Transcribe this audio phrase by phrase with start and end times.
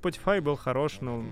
[0.00, 1.22] Spotify был хорош, но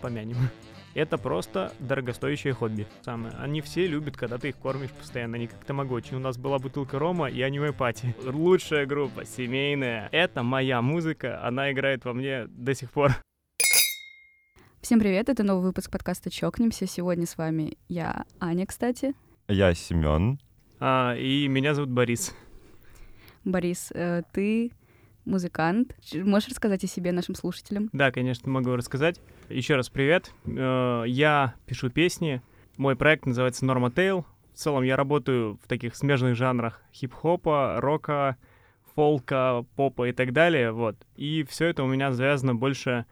[0.00, 0.36] помянем.
[0.94, 2.86] Это просто дорогостоящее хобби.
[3.02, 3.34] Самое.
[3.38, 6.14] Они все любят, когда ты их кормишь постоянно, они как тамагочи.
[6.14, 8.14] У нас была бутылка рома и аниме пати.
[8.22, 10.08] Лучшая группа, семейная.
[10.12, 13.12] Это моя музыка, она играет во мне до сих пор.
[14.80, 16.86] Всем привет, это новый выпуск подкаста «Чокнемся».
[16.86, 19.14] Сегодня с вами я, Аня, кстати.
[19.48, 20.38] Я Семен.
[20.78, 22.34] А, и меня зовут Борис.
[23.44, 24.72] Борис, э, ты
[25.24, 25.96] музыкант.
[26.14, 27.88] Можешь рассказать о себе нашим слушателям?
[27.92, 29.20] Да, конечно, могу рассказать.
[29.48, 30.32] Еще раз привет.
[30.46, 32.42] Э, я пишу песни.
[32.76, 34.24] Мой проект называется Norma Tale.
[34.52, 38.36] В целом я работаю в таких смежных жанрах хип-хопа, рока,
[38.94, 40.72] фолка, попа и так далее.
[40.72, 40.96] Вот.
[41.16, 43.06] И все это у меня завязано больше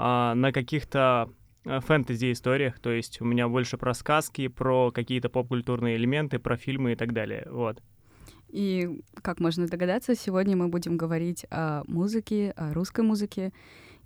[0.00, 1.28] а, на каких-то
[1.64, 6.92] э, фэнтези-историях, то есть у меня больше про сказки, про какие-то поп-культурные элементы, про фильмы
[6.92, 7.82] и так далее, вот.
[8.48, 13.52] И, как можно догадаться, сегодня мы будем говорить о музыке, о русской музыке,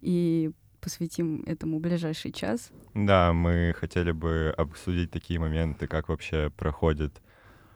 [0.01, 0.51] и
[0.81, 2.73] посвятим этому ближайший час.
[2.95, 7.23] Да, мы хотели бы обсудить такие моменты, как вообще проходит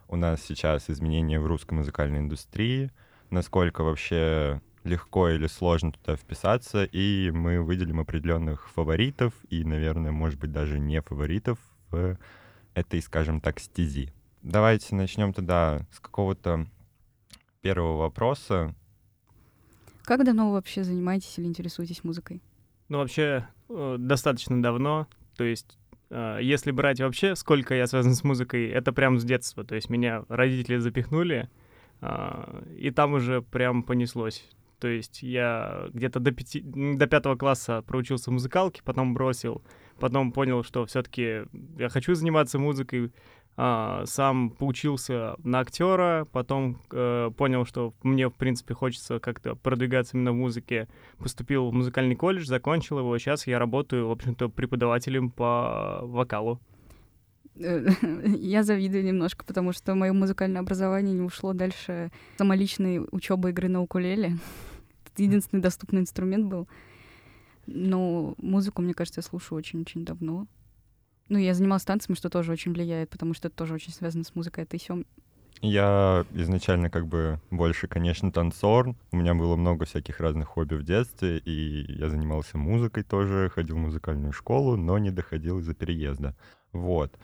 [0.08, 2.90] у нас сейчас изменения в русской музыкальной индустрии,
[3.30, 10.38] насколько вообще легко или сложно туда вписаться, и мы выделим определенных фаворитов и, наверное, может
[10.38, 11.58] быть, даже не фаворитов
[11.90, 12.18] в
[12.74, 14.12] этой, скажем так, стези.
[14.42, 16.66] Давайте начнем тогда с какого-то
[17.60, 18.74] первого вопроса.
[20.04, 22.40] Как давно вы вообще занимаетесь или интересуетесь музыкой?
[22.88, 25.08] Ну, вообще, э, достаточно давно.
[25.36, 25.76] То есть,
[26.10, 29.64] э, если брать вообще, сколько я связан с музыкой, это прям с детства.
[29.64, 31.50] То есть, меня родители запихнули,
[32.00, 34.48] э, и там уже прям понеслось.
[34.78, 39.62] То есть я где-то до, пяти, до пятого класса проучился в музыкалке, потом бросил,
[39.98, 41.46] потом понял, что все-таки
[41.78, 43.10] я хочу заниматься музыкой,
[43.58, 50.16] а, сам поучился на актера, потом э, понял, что мне, в принципе, хочется как-то продвигаться
[50.16, 50.88] именно в музыке.
[51.18, 53.16] Поступил в музыкальный колледж, закончил его.
[53.18, 56.60] Сейчас я работаю, в общем-то, преподавателем по вокалу.
[57.56, 63.80] Я завидую немножко, потому что мое музыкальное образование не ушло дальше самоличной учебы игры на
[63.80, 64.36] укулеле.
[65.12, 66.68] Это единственный доступный инструмент был.
[67.66, 70.46] Но музыку, мне кажется, я слушаю очень-очень давно.
[71.28, 74.34] Ну, я занималась танцами, что тоже очень влияет, потому что это тоже очень связано с
[74.34, 74.64] музыкой.
[74.64, 75.04] Это еще
[75.62, 78.94] я изначально как бы больше, конечно, танцор.
[79.10, 83.76] У меня было много всяких разных хобби в детстве, и я занимался музыкой тоже, ходил
[83.76, 86.36] в музыкальную школу, но не доходил из-за переезда.
[86.72, 87.18] Вот.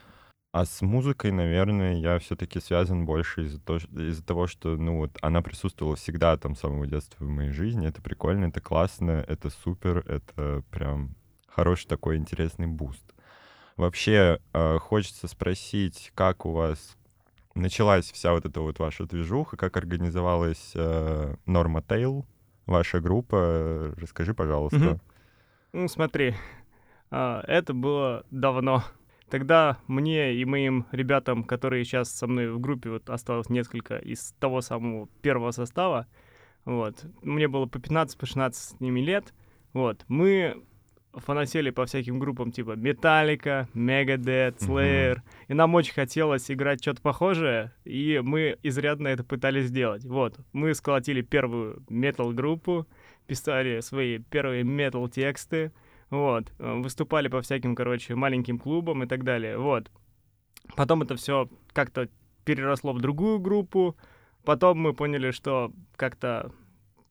[0.52, 5.16] А с музыкой, наверное, я все-таки связан больше из-за того, из того, что, ну вот,
[5.22, 7.86] она присутствовала всегда там с самого детства в моей жизни.
[7.86, 13.12] Это прикольно, это классно, это супер, это прям хороший такой интересный boost.
[13.77, 16.97] Вообще, э, хочется спросить, как у вас
[17.55, 22.25] началась вся вот эта вот ваша движуха, как организовалась э, Norma Tale,
[22.66, 23.94] ваша группа.
[23.97, 24.77] Расскажи, пожалуйста.
[24.77, 25.00] Угу.
[25.75, 26.34] Ну, смотри,
[27.11, 28.84] э, это было давно.
[29.31, 34.34] Тогда мне и моим ребятам, которые сейчас со мной в группе, вот осталось несколько из
[34.38, 36.06] того самого первого состава,
[36.66, 39.32] вот, мне было по 15, по 16 с ними лет,
[39.72, 40.62] вот, мы
[41.15, 45.17] фанатели по всяким группам типа Metallica, Megadeth, Slayer.
[45.17, 45.47] Mm-hmm.
[45.49, 50.05] И нам очень хотелось играть что-то похожее, и мы изрядно это пытались сделать.
[50.05, 52.87] Вот, мы сколотили первую метал-группу,
[53.27, 55.73] писали свои первые метал-тексты,
[56.11, 59.91] вот, выступали по всяким, короче, маленьким клубам и так далее, вот.
[60.77, 62.09] Потом это все как-то
[62.44, 63.97] переросло в другую группу,
[64.44, 66.53] потом мы поняли, что как-то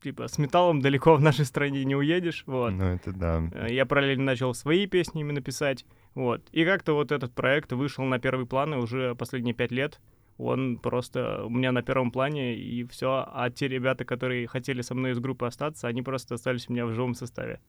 [0.02, 2.72] типа, с металлом далеко в нашей стране не уедешь, вот.
[2.72, 3.44] Ну, это да.
[3.54, 5.86] Э, я параллельно начал свои песни именно писать,
[6.16, 6.48] вот.
[6.52, 10.00] И как-то вот этот проект вышел на первый план, и уже последние пять лет
[10.38, 13.28] он просто у меня на первом плане, и все.
[13.32, 16.86] А те ребята, которые хотели со мной из группы остаться, они просто остались у меня
[16.86, 17.60] в живом составе.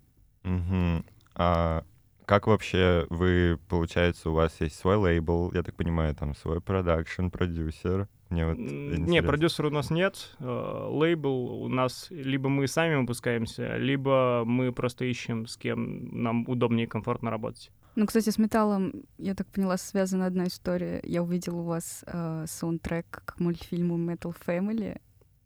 [0.44, 1.04] Угу.
[1.34, 1.84] А
[2.24, 7.28] как вообще вы, получается, у вас есть свой лейбл, я так понимаю, там свой продакшн,
[7.28, 8.08] продюсер?
[8.32, 10.34] Мне вот не, продюсера у нас нет.
[10.40, 16.48] Э, лейбл у нас либо мы сами выпускаемся, либо мы просто ищем, с кем нам
[16.48, 17.70] удобнее и комфортно работать.
[17.94, 21.00] Ну, кстати, с металлом, я так поняла, связана одна история.
[21.04, 24.98] Я увидела у вас э, саундтрек к мультфильму Metal Family.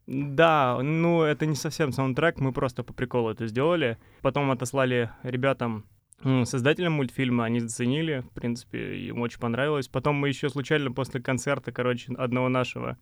[0.07, 3.99] Да, ну это не совсем саундтрек, мы просто по приколу это сделали.
[4.23, 5.87] Потом отослали ребятам
[6.23, 9.89] создателям мультфильма, они заценили, в принципе, им очень понравилось.
[9.89, 12.99] Потом мы еще случайно после концерта, короче, одного нашего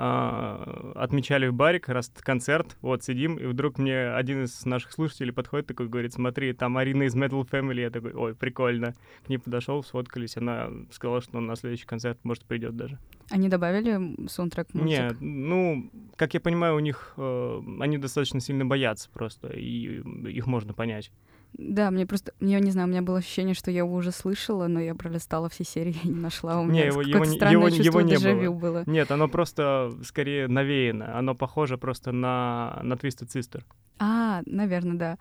[0.00, 4.92] а, отмечали в баре как раз концерт, вот сидим, и вдруг мне один из наших
[4.92, 8.94] слушателей подходит такой, говорит, смотри, там Арина из Metal Family, я такой, ой, прикольно.
[9.26, 12.96] К ней подошел, сфоткались, она сказала, что на следующий концерт, может, придет даже.
[13.30, 14.88] Они добавили саундтрек мультик?
[14.88, 20.00] Нет, ну, как я понимаю, у них, э, они достаточно сильно боятся просто, и
[20.30, 21.10] их можно понять.
[21.54, 24.66] Да, мне просто, я не знаю, у меня было ощущение, что я его уже слышала,
[24.68, 26.60] но я пролистала все серии и не нашла.
[26.60, 27.24] У меня Не, его- его его-
[27.70, 28.82] чувство его не дежавю было.
[28.86, 31.18] Нет, оно просто скорее навеяно.
[31.18, 33.62] Оно похоже просто на, на Twisted Sister.
[33.98, 35.18] А, наверное, да.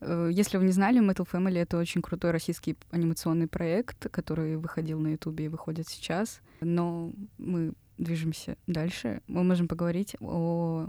[0.00, 5.00] Э, Если вы не знали, Metal Family— это очень крутой российский анимационный проект, который выходил
[5.00, 6.40] на Ютубе и выходит сейчас.
[6.60, 9.22] Но мы движемся дальше.
[9.26, 10.88] Мы можем поговорить о...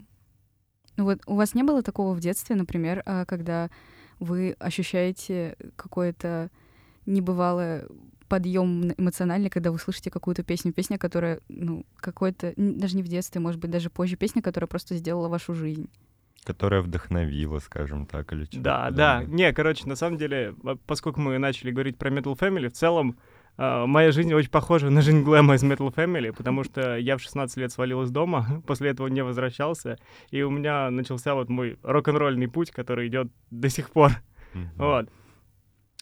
[0.96, 3.70] Ну вот у вас не было такого в детстве, например, а, когда
[4.24, 6.50] вы ощущаете какое-то
[7.06, 7.88] небывалое
[8.28, 13.40] подъем эмоциональный, когда вы слышите какую-то песню, песня, которая, ну, какой-то, даже не в детстве,
[13.40, 15.90] может быть, даже позже, песня, которая просто сделала вашу жизнь.
[16.44, 19.24] Которая вдохновила, скажем так, или что Да, да.
[19.24, 20.56] Не, короче, на самом деле,
[20.88, 23.18] поскольку мы начали говорить про Metal Family, в целом
[23.58, 27.58] моя жизнь очень похожа на жизнь Глэма из Metal Family, потому что я в 16
[27.58, 29.98] лет свалил из дома, после этого не возвращался,
[30.32, 34.12] и у меня начался вот мой рок-н-ролльный путь, который идет до сих пор.
[34.78, 35.10] Вот.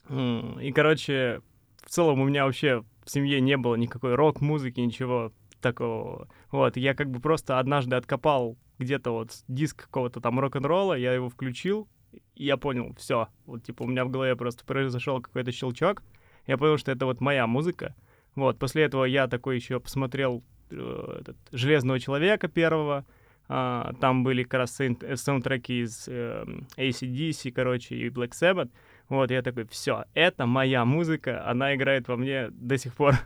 [0.09, 1.42] М, И, короче,
[1.83, 5.31] в целом у меня вообще в семье не было никакой рок-музыки, ничего
[5.62, 6.27] такого.
[6.51, 11.30] Вот, я как бы просто однажды откопал где-то вот диск какого-то там рок-н-ролла, я его
[11.30, 11.88] включил,
[12.36, 16.01] и я понял, все, вот типа у меня в голове просто произошел какой-то щелчок,
[16.48, 17.96] я понял, что это вот моя музыка.
[18.36, 23.06] Вот, после этого я такой еще посмотрел э, этот, «Железного человека» первого,
[23.48, 26.46] а, там были как раз э, саундтреки из э,
[26.78, 28.72] ACDC, короче, и Black Sabbath.
[29.10, 33.16] Вот, я такой, все, это моя музыка, она играет во мне до сих пор.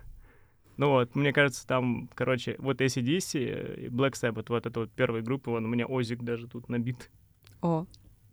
[0.78, 5.24] Ну вот, мне кажется, там, короче, вот ACDC и Black Sabbath, вот это вот первые
[5.24, 7.10] группы, вон у меня Озик даже тут набит.
[7.62, 7.86] О,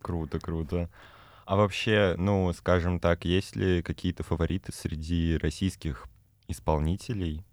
[0.03, 0.89] Круто, круто.
[1.45, 6.05] А вообще, ну, скажем так, есть ли какие-то фавориты среди российских
[6.47, 7.45] исполнителей?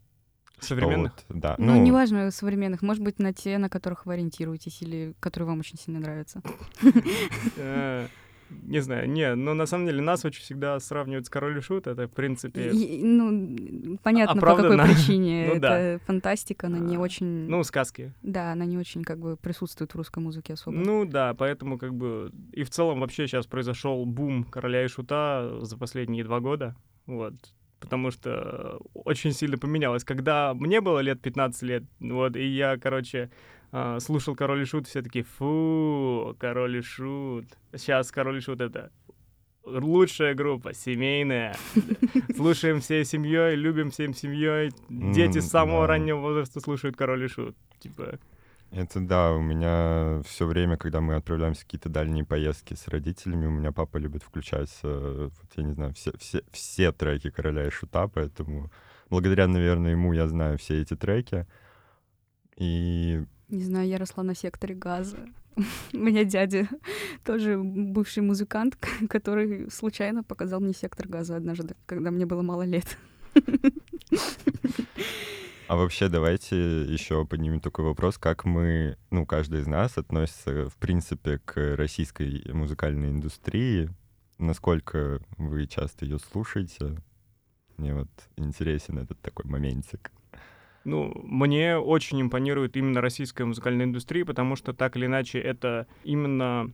[0.58, 1.12] Что Современных?
[1.28, 5.48] вот, да, ну, неважно, современных, может быть, на те, на которых вы ориентируетесь или которые
[5.48, 6.42] вам очень сильно нравятся.
[8.62, 11.86] Не знаю, не, но на самом деле нас очень всегда сравнивают с Король и Шут,
[11.86, 14.84] это, в принципе, И- ну, понятно, по какой Оправданно.
[14.94, 15.50] причине.
[15.54, 15.78] Ну да.
[15.78, 17.26] Это фантастика, она не А, очень...
[17.48, 18.12] ну, сказки.
[18.22, 20.76] Да, она не очень как бы присутствует в русской музыке особо.
[20.76, 25.58] Ну да, поэтому как бы и в целом вообще сейчас произошел бум короля и шута
[25.62, 26.76] за последние два года,
[27.06, 27.34] вот,
[27.80, 30.04] потому что очень сильно поменялось.
[30.04, 33.30] Когда мне было лет 15 лет, вот, и я, короче,
[33.72, 37.46] а, слушал король и шут, все таки фу, король и шут.
[37.72, 38.90] Сейчас король и шут это
[39.64, 41.54] лучшая группа, семейная.
[42.36, 44.72] Слушаем всей семьей, любим всем семьей.
[44.88, 47.56] Дети с самого раннего возраста слушают король и шут.
[47.78, 48.18] Типа,
[48.70, 53.46] Это да, у меня все время, когда мы отправляемся в какие-то дальние поездки с родителями,
[53.46, 57.66] у меня папа любит включать, э, вот, я не знаю, все, все, все треки Короля
[57.66, 58.70] и Шута, поэтому
[59.08, 61.46] благодаря, наверное, ему я знаю все эти треки.
[62.56, 65.18] И Не знаю, я росла на секторе газа.
[65.92, 66.68] У меня дядя
[67.24, 68.76] тоже бывший музыкант,
[69.08, 72.96] который случайно показал мне сектор газа однажды, когда мне было мало лет.
[75.66, 80.76] А вообще давайте еще поднимем такой вопрос, как мы, ну, каждый из нас относится, в
[80.76, 83.88] принципе, к российской музыкальной индустрии,
[84.38, 87.00] насколько вы часто ее слушаете.
[87.76, 90.10] Мне вот интересен этот такой моментик.
[90.84, 96.72] Ну, мне очень импонирует именно российская музыкальная индустрия, потому что так или иначе это именно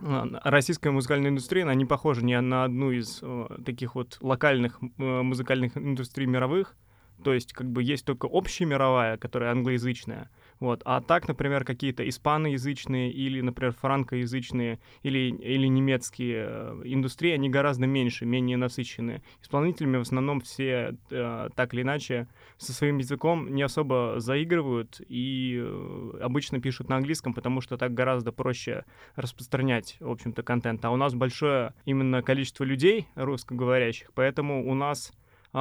[0.00, 4.78] а, российская музыкальная индустрия, она не похожа ни на одну из э, таких вот локальных
[4.80, 6.76] э, музыкальных индустрий мировых.
[7.24, 10.30] То есть, как бы есть только общемировая, которая англоязычная.
[10.60, 10.82] Вот.
[10.84, 17.86] А так, например, какие-то испаноязычные или, например, франкоязычные или, или немецкие э, индустрии, они гораздо
[17.86, 19.22] меньше, менее насыщенные.
[19.42, 25.60] Исполнителями в основном все э, так или иначе со своим языком не особо заигрывают и
[25.62, 28.84] э, обычно пишут на английском, потому что так гораздо проще
[29.14, 30.84] распространять, в общем-то, контент.
[30.84, 35.12] А у нас большое именно количество людей русскоговорящих, поэтому у нас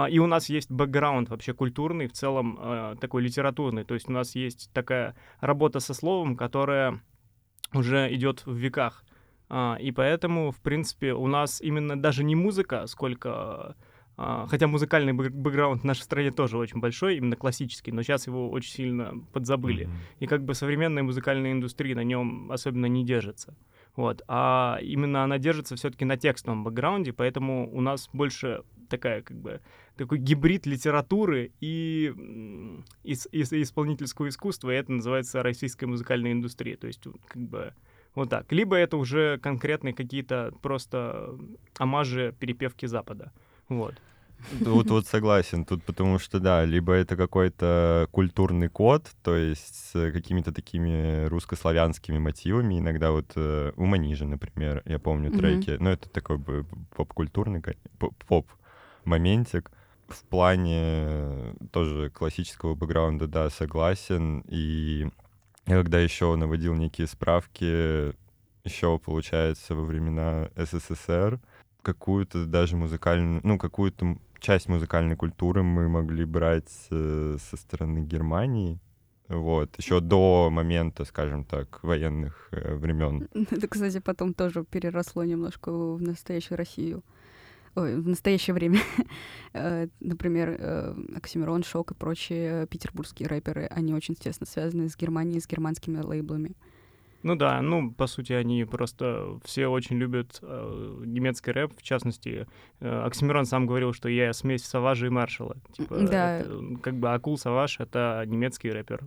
[0.05, 3.85] и у нас есть бэкграунд вообще культурный, в целом э, такой литературный.
[3.85, 7.01] То есть у нас есть такая работа со словом, которая
[7.73, 9.03] уже идет в веках.
[9.49, 13.75] А, и поэтому, в принципе, у нас именно даже не музыка, сколько...
[14.17, 18.27] а, хотя музыкальный бэк- бэкграунд в нашей стране тоже очень большой, именно классический, но сейчас
[18.27, 19.85] его очень сильно подзабыли.
[19.85, 19.95] Мгм.
[20.19, 23.55] И как бы современная музыкальная индустрия на нем особенно не держится.
[23.97, 24.21] Вот.
[24.27, 29.59] А именно она держится все-таки на текстовом бэкграунде, поэтому у нас больше такая как бы
[29.97, 32.13] такой гибрид литературы и,
[33.03, 36.77] и, и исполнительского искусства, и это называется российская музыкальная индустрия.
[36.77, 37.73] То есть как бы
[38.13, 38.51] вот так.
[38.51, 41.35] Либо это уже конкретные какие-то просто
[41.79, 43.33] омажи, перепевки Запада.
[43.67, 43.95] Вот.
[44.63, 50.11] Тут вот согласен, тут потому что, да, либо это какой-то культурный код, то есть с
[50.11, 55.83] какими-то такими русско-славянскими мотивами, иногда вот э, у Манижа, например, я помню треки, mm-hmm.
[55.83, 56.65] но это такой бы
[56.95, 57.61] поп-культурный,
[58.27, 59.71] поп-моментик,
[60.07, 64.43] в плане тоже классического бэкграунда, да, согласен.
[64.47, 65.09] И
[65.65, 68.13] я когда еще наводил некие справки,
[68.63, 71.39] еще, получается, во времена СССР,
[71.81, 74.17] какую-то даже музыкальную, ну, какую-то
[74.47, 78.79] часть музыкальной культуры мы могли брать э, со стороны Германии,
[79.27, 83.27] вот, еще до момента, скажем так, военных э, времен.
[83.51, 87.03] Это, кстати, потом тоже переросло немножко в настоящую Россию
[87.75, 88.79] ой, в настоящее время,
[89.53, 95.47] э, например, Оксимирон, Шок и прочие петербургские рэперы, они очень тесно связаны с Германией, с
[95.47, 96.55] германскими лейблами.
[97.23, 102.47] Ну да, ну, по сути, они просто все очень любят э, немецкий рэп, в частности,
[102.79, 105.57] э, Оксимирон сам говорил, что я смесь Саважа и Маршала.
[105.73, 106.39] Типа, да.
[106.39, 109.03] Это, как бы Акул Саваж— это немецкий рэпер.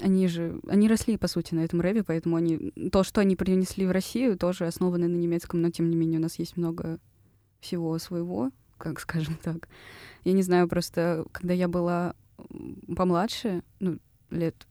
[0.00, 3.84] Они же, они росли, по сути, на этом рэпе, поэтому они, то, что они принесли
[3.84, 7.00] в Россию, тоже основано на немецком, но, тем не менее, у нас есть много
[7.60, 9.68] всего своего, как скажем так.
[10.24, 12.14] Я не знаю, просто когда я была
[12.96, 13.98] помладше, ну,
[14.30, 14.67] лет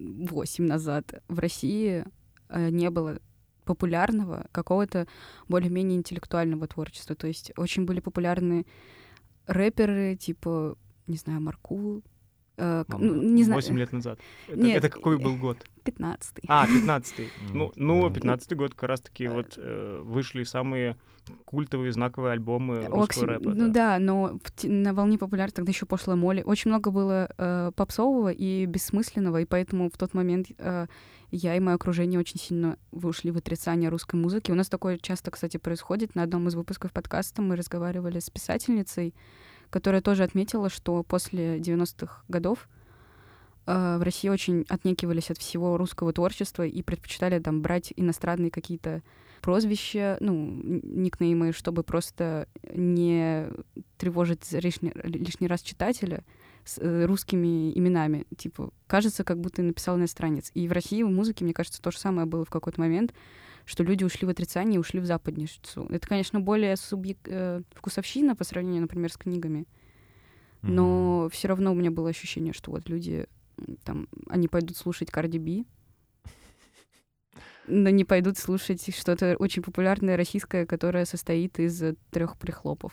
[0.00, 2.04] восемь назад, в России
[2.48, 3.18] э, не было
[3.64, 5.06] популярного какого-то
[5.48, 7.14] более-менее интеллектуального творчества.
[7.14, 8.66] То есть очень были популярны
[9.46, 10.76] рэперы, типа,
[11.06, 12.02] не знаю, Маркул,
[12.60, 13.62] Э, ну, не знаю.
[13.62, 14.18] 8 лет назад.
[14.46, 15.56] Это, Нет, это какой был год?
[15.84, 16.44] 15-й.
[16.46, 17.30] А, 15-й.
[17.54, 20.96] Ну, ну 15-й год как раз-таки вот э, вышли самые
[21.44, 23.24] культовые знаковые альбомы русского Окси...
[23.24, 23.50] рэпа.
[23.50, 26.42] Ну да, да но в, на волне популярности тогда еще пошлая моли.
[26.42, 30.86] Очень много было э, попсового и бессмысленного, и поэтому в тот момент э,
[31.30, 34.50] я и мое окружение очень сильно вышли в отрицание русской музыки.
[34.50, 36.14] У нас такое часто, кстати, происходит.
[36.14, 39.14] На одном из выпусков подкаста мы разговаривали с писательницей,
[39.70, 42.68] которая тоже отметила, что после 90-х годов
[43.66, 49.02] э, в России очень отнекивались от всего русского творчества и предпочитали там брать иностранные какие-то
[49.40, 53.48] прозвища, ну, никнеймы, чтобы просто не
[53.96, 56.24] тревожить лишний, лишний раз читателя
[56.64, 58.26] с э, русскими именами.
[58.36, 60.50] Типа, кажется, как будто написал иностранец.
[60.54, 63.14] И в России в музыке, мне кажется, то же самое было в какой-то момент
[63.66, 65.86] что люди ушли в отрицание и ушли в западницу.
[65.90, 67.18] Это, конечно, более субъек...
[67.26, 69.66] э, вкусовщина по сравнению, например, с книгами.
[70.62, 71.30] Но mm-hmm.
[71.30, 73.26] все равно у меня было ощущение, что вот люди
[73.84, 75.66] там, они пойдут слушать Карди Би,
[77.66, 82.92] но не пойдут слушать что-то очень популярное российское, которое состоит из трех прихлопов.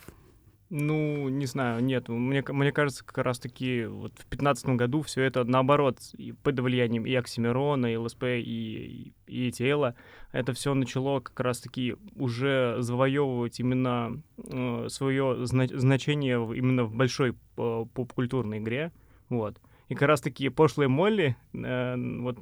[0.69, 2.09] Ну, не знаю, нет.
[2.09, 7.05] Мне, мне кажется, как раз-таки вот в 2015 году все это наоборот, и под влиянием
[7.05, 9.93] и Оксимирона, и ЛСП, и, и ETL,
[10.33, 17.29] это все начало как раз-таки уже завоевывать именно э, свое зна- значение именно в большой
[17.29, 18.91] э, поп-культурной игре.
[19.29, 19.61] Вот.
[19.89, 22.37] И как раз-таки пошлые Молли, э, вот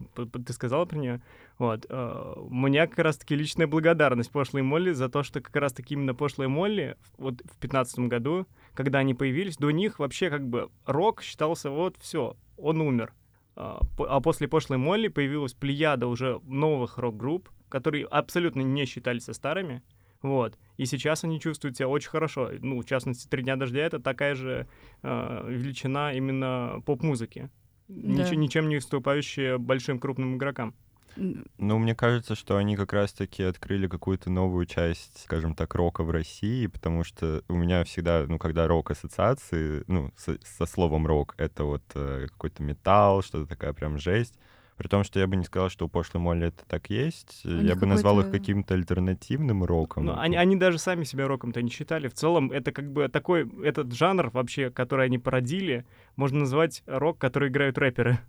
[0.46, 1.22] ты сказала про нее,
[1.60, 5.94] вот, э, у меня как раз-таки личная благодарность пошлой Молли за то, что как раз-таки
[5.94, 10.70] именно пошлые Молли вот в пятнадцатом году, когда они появились, до них вообще как бы
[10.86, 13.14] рок считался вот все, он умер.
[13.56, 19.82] А, а после пошлой Молли появилась плеяда уже новых рок-групп, которые абсолютно не считались старыми,
[20.26, 20.58] вот.
[20.78, 22.50] И сейчас они чувствуют себя очень хорошо.
[22.60, 24.68] Ну, в частности, «Три дня дождя»— это такая же
[25.04, 27.50] э, величина именно поп-музыки.
[27.88, 28.24] Да.
[28.24, 30.74] Нич- ничем не уступающая большим крупным игрокам.
[31.16, 36.10] Ну, мне кажется, что они как раз-таки открыли какую-то новую часть, скажем так, рока в
[36.10, 41.64] России, потому что у меня всегда, ну, когда рок-ассоциации, ну, со, со словом рок, это
[41.64, 44.38] вот э, какой-то металл, что-то такая прям жесть.
[44.78, 47.46] При том, что я бы не сказал, что у пошлой Молли это так есть.
[47.46, 50.06] У я бы назвал их каким-то альтернативным роком.
[50.06, 52.10] Но они, они даже сами себя роком-то не считали.
[52.10, 55.86] В целом, это как бы такой, этот жанр вообще, который они породили,
[56.18, 58.20] можно назвать рок, который играют рэперы.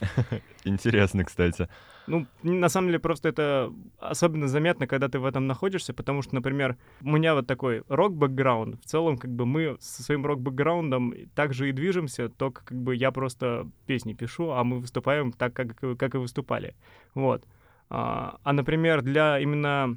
[0.64, 1.68] Интересно, кстати.
[2.06, 6.34] Ну, на самом деле, просто это особенно заметно, когда ты в этом находишься, потому что,
[6.34, 8.82] например, у меня вот такой рок-бэкграунд.
[8.82, 13.12] В целом, как бы мы со своим рок-бэкграундом также и движемся, только как бы я
[13.12, 16.74] просто песни пишу, а мы выступаем так, как, как и выступали.
[17.14, 17.44] Вот.
[17.88, 19.96] А, а, например, для именно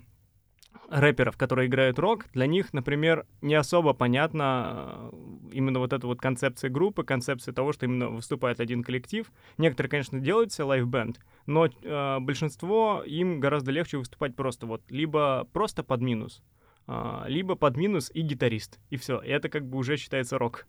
[0.89, 5.11] рэперов, которые играют рок, для них, например, не особо понятна э,
[5.51, 9.31] именно вот эта вот концепция группы, концепция того, что именно выступает один коллектив.
[9.57, 14.81] Некоторые, конечно, делают себе live band, но э, большинство им гораздо легче выступать просто вот
[14.89, 16.43] либо просто под минус,
[16.87, 19.19] э, либо под минус и гитарист, и все.
[19.21, 20.67] И это как бы уже считается рок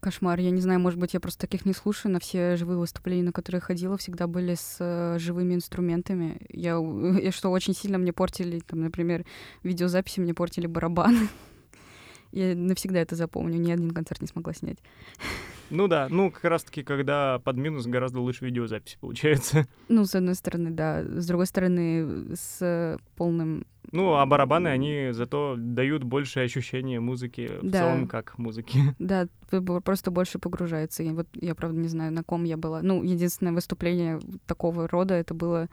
[0.00, 0.38] кошмар.
[0.40, 3.32] Я не знаю, может быть, я просто таких не слушаю, но все живые выступления, на
[3.32, 6.40] которые ходила, всегда были с э, живыми инструментами.
[6.48, 6.78] Я,
[7.22, 9.24] я что, очень сильно мне портили, там, например,
[9.62, 11.28] видеозаписи мне портили барабаны.
[12.32, 14.78] Я навсегда это запомню, ни один концерт не смогла снять.
[15.72, 19.66] Ну да, ну как раз-таки, когда под минус гораздо лучше видеозапись получается.
[19.88, 21.02] Ну, с одной стороны, да.
[21.02, 23.64] С другой стороны, с полным...
[23.90, 27.78] Ну, а барабаны, они зато дают большее ощущение музыки в Да.
[27.80, 28.78] целом как музыки.
[28.98, 29.26] Да,
[29.84, 31.02] просто больше погружается.
[31.02, 32.82] И вот я, правда, не знаю, на ком я была.
[32.82, 35.68] Ну, единственное выступление такого рода, это было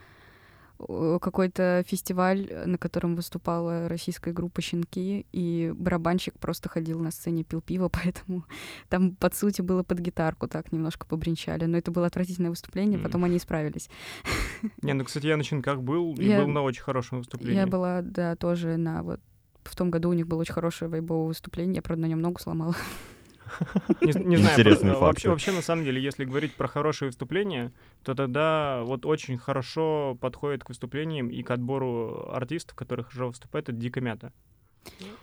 [0.79, 7.43] какой-то фестиваль, э, на котором выступала российская группа «Щенки», и барабанщик просто ходил на сцене,
[7.43, 8.45] пил пиво, поэтому
[8.87, 11.65] там, под сути, было под гитарку так немножко побринчали.
[11.65, 13.89] Но это было отвратительное выступление, потом они исправились.
[14.81, 17.57] Не, ну, кстати, я на щенках был, и Я- был на очень хорошем выступлении.
[17.57, 19.19] Я была, да, тоже на вот...
[19.63, 22.39] В том году у них было очень хорошее вайбовое выступление, я, правда, на нем ногу
[22.39, 22.75] сломала.
[24.01, 25.29] Не, не знаю, просто вообще, факты.
[25.29, 27.71] вообще, на самом деле, если говорить про хорошие выступления,
[28.03, 33.69] то тогда вот очень хорошо подходит к выступлениям и к отбору артистов, которых уже выступает,
[33.69, 34.31] это Дика Мята.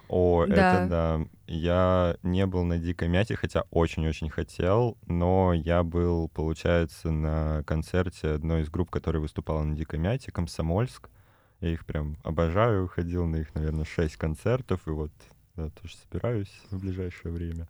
[0.09, 0.55] О, Да.
[0.55, 1.27] это да.
[1.47, 8.29] Я не был на Дикой Мяте, хотя очень-очень хотел, но я был, получается, на концерте
[8.31, 11.09] одной из групп, которая выступала на Дикой Мяте, Комсомольск.
[11.61, 15.11] Я их прям обожаю, ходил на их, наверное, шесть концертов, и вот
[15.57, 17.67] да, тоже собираюсь в ближайшее время.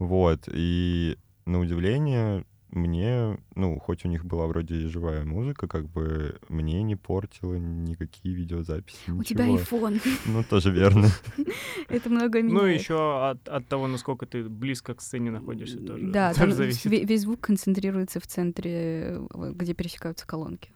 [0.00, 1.16] Вот, и
[1.46, 6.82] на удивление мне, ну, хоть у них была вроде и живая музыка, как бы мне
[6.82, 10.00] не портило никакие видеозаписи, У тебя айфон.
[10.26, 11.08] Ну, тоже верно.
[11.88, 12.80] Это много Ну, меняет.
[12.80, 17.20] еще от, от того, насколько ты близко к сцене находишься, тоже, Да, тоже там весь
[17.20, 20.70] звук концентрируется в центре, где пересекаются колонки.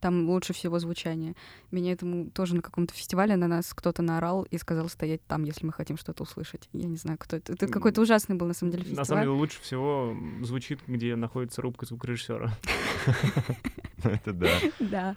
[0.00, 1.34] Там лучше всего звучание.
[1.70, 5.64] Меня этому тоже на каком-то фестивале на нас кто-то наорал и сказал стоять там, если
[5.64, 6.68] мы хотим что-то услышать.
[6.72, 7.54] Я не знаю, кто это.
[7.54, 9.00] Это какой-то ужасный был, на самом деле, фестиваль.
[9.00, 12.52] На самом деле лучше всего звучит, где находится рубка звукорежиссера.
[14.04, 14.50] Это да.
[14.80, 15.16] Да.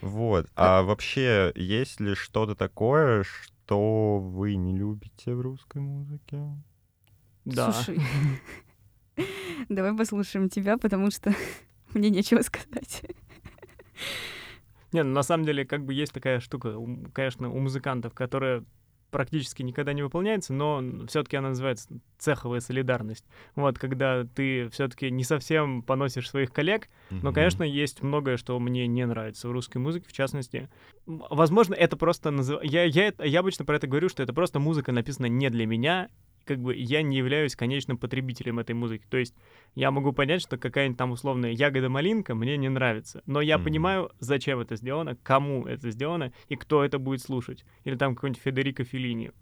[0.00, 0.46] Вот.
[0.54, 6.42] А вообще, есть ли что-то такое, что вы не любите в русской музыке?
[7.44, 7.72] Да.
[7.72, 8.00] Слушай,
[9.68, 11.34] давай послушаем тебя, потому что
[11.94, 13.02] мне нечего сказать.
[14.92, 16.76] Не, ну, на самом деле, как бы есть такая штука,
[17.12, 18.64] конечно, у музыкантов, которая
[19.10, 23.24] практически никогда не выполняется, но все-таки она называется цеховая солидарность.
[23.54, 28.88] Вот, когда ты все-таки не совсем поносишь своих коллег, но, конечно, есть многое, что мне
[28.88, 30.68] не нравится в русской музыке, в частности.
[31.06, 32.30] Возможно, это просто...
[32.30, 35.66] назыв- Я, я, я обычно про это говорю, что это просто музыка написана не для
[35.66, 36.08] меня,
[36.44, 39.04] как бы я не являюсь конечным потребителем этой музыки.
[39.08, 39.34] То есть
[39.74, 43.64] я могу понять, что какая-нибудь там условная ягода-малинка мне не нравится, но я Мгм.
[43.64, 47.64] понимаю, зачем это сделано, кому это сделано и кто это будет слушать.
[47.84, 49.32] Или там какой-нибудь Федерико Феллини.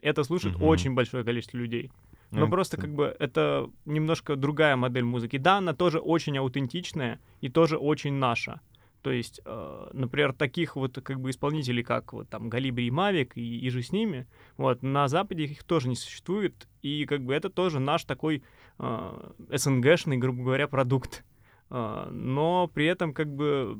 [0.00, 0.64] Это слушает Мгм.
[0.64, 1.90] очень большое количество людей.
[2.30, 5.36] Но Ну, просто как бы это немножко другая модель музыки.
[5.36, 8.60] Да, она тоже очень аутентичная и тоже очень наша.
[9.02, 13.36] То есть, э, например, таких вот как бы исполнителей, как вот там Галибри и Мавик
[13.36, 17.34] и, и же с ними, вот, на Западе их тоже не существует, и как бы
[17.34, 18.42] это тоже наш такой
[18.78, 21.24] э, СНГшный, грубо говоря, продукт.
[21.70, 23.76] Э, но при этом как бы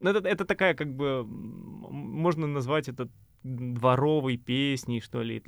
[0.00, 3.08] ну, это, это такая как бы можно назвать это
[3.42, 5.42] дворовой песней, что ли,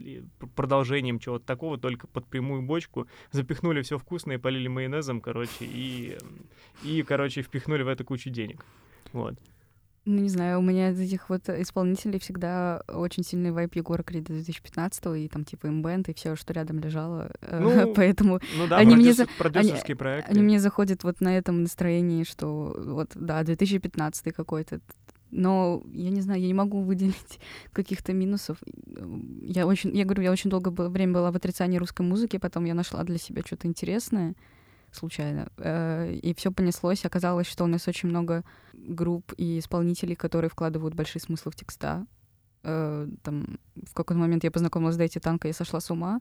[0.54, 3.06] продолжением чего-то такого, только под прямую бочку.
[3.30, 6.16] Запихнули все вкусное, полили майонезом, короче, и,
[6.84, 8.64] и, короче, впихнули в это кучу денег.
[9.12, 9.34] Вот.
[10.06, 14.32] Ну, не знаю, у меня из этих вот исполнителей всегда очень сильный вайп Егора Крида
[14.32, 17.30] 2015 и там типа имбенд и все, что рядом лежало.
[17.42, 20.30] Э, Ну, Поэтому Ну да, Они мне продюсер- за- продюсерские проекты.
[20.32, 24.80] они мне заходят вот на этом настроении, что вот, да, 2015 какой-то.
[25.30, 27.38] Но я не знаю, я не могу выделить
[27.72, 28.56] каких-то минусов.
[29.42, 32.72] Я очень, я говорю, я очень долгое время была в отрицании русской музыки, потом я
[32.74, 34.34] нашла для себя что-то интересное
[34.92, 35.48] случайно.
[35.58, 37.04] э, И все понеслось.
[37.04, 42.06] Оказалось, что у нас очень много групп и исполнителей, которые вкладывают большие смыслы в текста.
[42.62, 46.20] Э, Там в какой-то момент я познакомилась с Дайти Танка, я сошла с ума.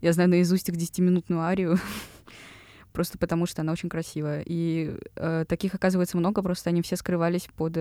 [0.00, 1.78] Я знаю наизусть их 10-минутную арию,
[2.92, 4.42] просто потому что она очень красивая.
[4.46, 7.76] И э, таких, оказывается, много, просто они все скрывались под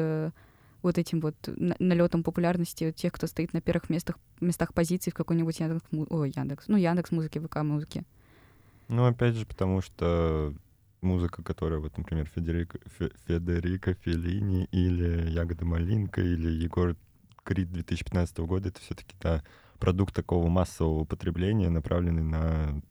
[0.82, 5.13] вот этим вот на- налетом популярности тех, кто стоит на первых местах, местах позиций в
[5.15, 8.03] какой-нибудь Яндекс, ой, Яндекс, ну, Яндекс музыки, ВК музыки.
[8.89, 10.54] Ну, опять же, потому что
[11.02, 16.95] музыка, которая, вот, например, Федерико, Фе- Федерико Феллини или Ягода Малинка или Егор
[17.43, 19.43] Крид 2015 года, это все-таки да,
[19.80, 22.82] продукт такого массового потребления, направленный на,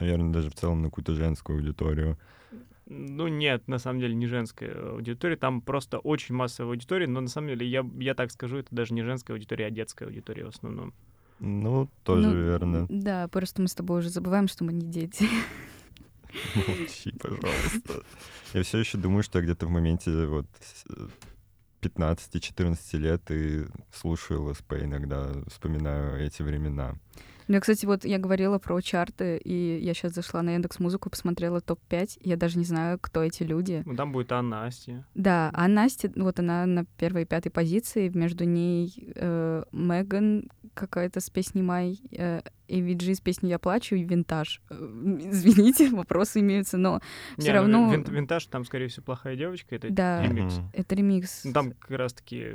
[0.00, 2.18] наверное, даже в целом на какую-то женскую аудиторию.
[2.86, 7.28] Ну нет, на самом деле не женская аудитория, там просто очень массовая аудитория, но на
[7.28, 10.48] самом деле я, я так скажу, это даже не женская аудитория, а детская аудитория в
[10.48, 10.94] основном.
[11.44, 12.86] Ну, тоже Ну, верно.
[12.88, 15.26] Да, просто мы с тобой уже забываем, что мы не дети.
[16.54, 18.04] Молчи, пожалуйста.
[18.54, 20.84] Я все еще думаю, что я где-то в моменте вот с-
[21.80, 26.94] 15-14 лет и слушаю ЛСП иногда, вспоминаю эти времена.
[27.48, 31.60] Ну, кстати, вот я говорила про чарты, и я сейчас зашла на Яндекс Музыку, посмотрела
[31.60, 32.18] топ-5.
[32.20, 33.82] Я даже не знаю, кто эти люди.
[33.84, 35.02] Ну, там будет Анна Асти.
[35.16, 41.20] Да, а Настя, вот она на первой и пятой позиции, между ней э, Меган какая-то
[41.20, 44.60] с песней Май, э, AVG с песней «Я плачу» и «Винтаж».
[44.70, 47.00] Э, Извините, вопросы имеются, но
[47.38, 47.94] все Не, ну, равно...
[47.94, 50.22] вин- винтаж, там, скорее всего, плохая девочка, это Да.
[50.22, 50.54] ремикс.
[50.72, 51.44] Это ремикс.
[51.44, 52.46] Ну, Там как раз-таки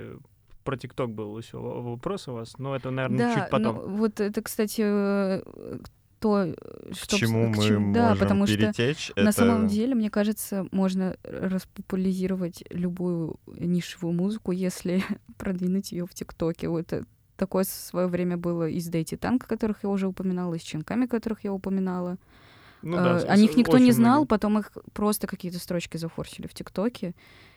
[0.64, 3.76] про ТикТок был еще вопрос у вас, но это, наверное, да, чуть потом.
[3.78, 5.42] ну, вот это, кстати, э,
[6.20, 6.52] то,
[6.92, 7.16] К что...
[7.18, 9.12] чему мы чему- да, можем потому что перетечь?
[9.16, 15.04] На это- самом деле, мне кажется, можно распопуляризировать любую нишевую музыку, если
[15.38, 16.70] продвинуть ее в ТикТоке.
[16.70, 17.06] Вот это
[17.38, 20.63] такое в свое время было и с Дейти Танк, которых я уже упоминала, и с
[20.63, 22.17] Щенками, которых я упоминала.
[22.82, 24.28] Ну да, Э, с- О них никто не знал, много.
[24.28, 27.13] потом их просто какие-то строчки зафорсили в ТикТоке,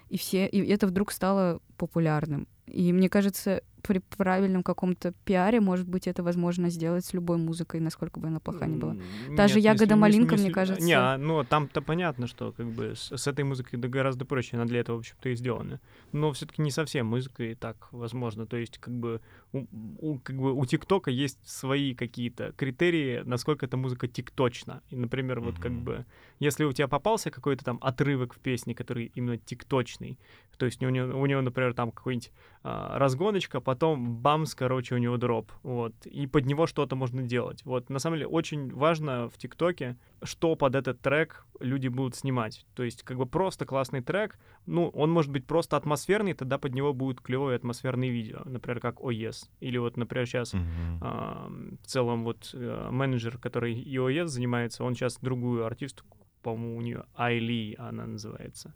[0.08, 2.46] и все, и это вдруг стало популярным.
[2.66, 7.80] И мне кажется, при правильном каком-то пиаре, может быть, это возможно сделать с любой музыкой,
[7.80, 8.92] насколько бы она плоха ни была.
[9.28, 10.84] М, Та же нет, «Ягода малинка», если- мне кажется.
[10.84, 14.56] Не, а, ну там-то понятно, что как бы с, с этой музыкой да гораздо проще,
[14.56, 15.80] она для этого, в общем-то, и сделана.
[16.12, 18.46] Но все-таки не совсем музыкой так возможно.
[18.46, 19.20] То есть, как бы,
[19.52, 19.66] у,
[19.98, 24.82] у- как бы у ТикТока есть свои какие-то критерии, насколько эта музыка тикточна.
[24.90, 26.04] И, например, вот как бы,
[26.38, 30.18] если у тебя попался какой-то там отрывок в песне, который именно тикточный,
[30.58, 32.30] то есть у него, у него например, там какой-нибудь
[32.62, 37.64] а, разгоночка, потом бамс, короче, у него дроп, вот, и под него что-то можно делать.
[37.64, 42.66] Вот, на самом деле, очень важно в ТикТоке, что под этот трек люди будут снимать.
[42.74, 46.74] То есть, как бы просто классный трек, ну, он может быть просто атмосферный, тогда под
[46.74, 49.48] него будет клевое атмосферное видео, например, как OES.
[49.60, 50.98] Или вот, например, сейчас Мгм.
[51.00, 51.48] а,
[51.82, 57.04] в целом вот э, менеджер, который iOS занимается, он сейчас другую артистку, по-моему, у нее
[57.14, 58.74] Айли она называется.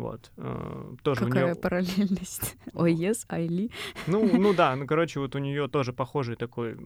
[0.00, 0.32] Вот.
[0.36, 2.56] э, тоже у Какая нее параллельность?
[2.74, 3.70] Ой, yes, Айли.
[4.06, 6.76] ну, ну да, ну короче, вот у нее тоже похожий такой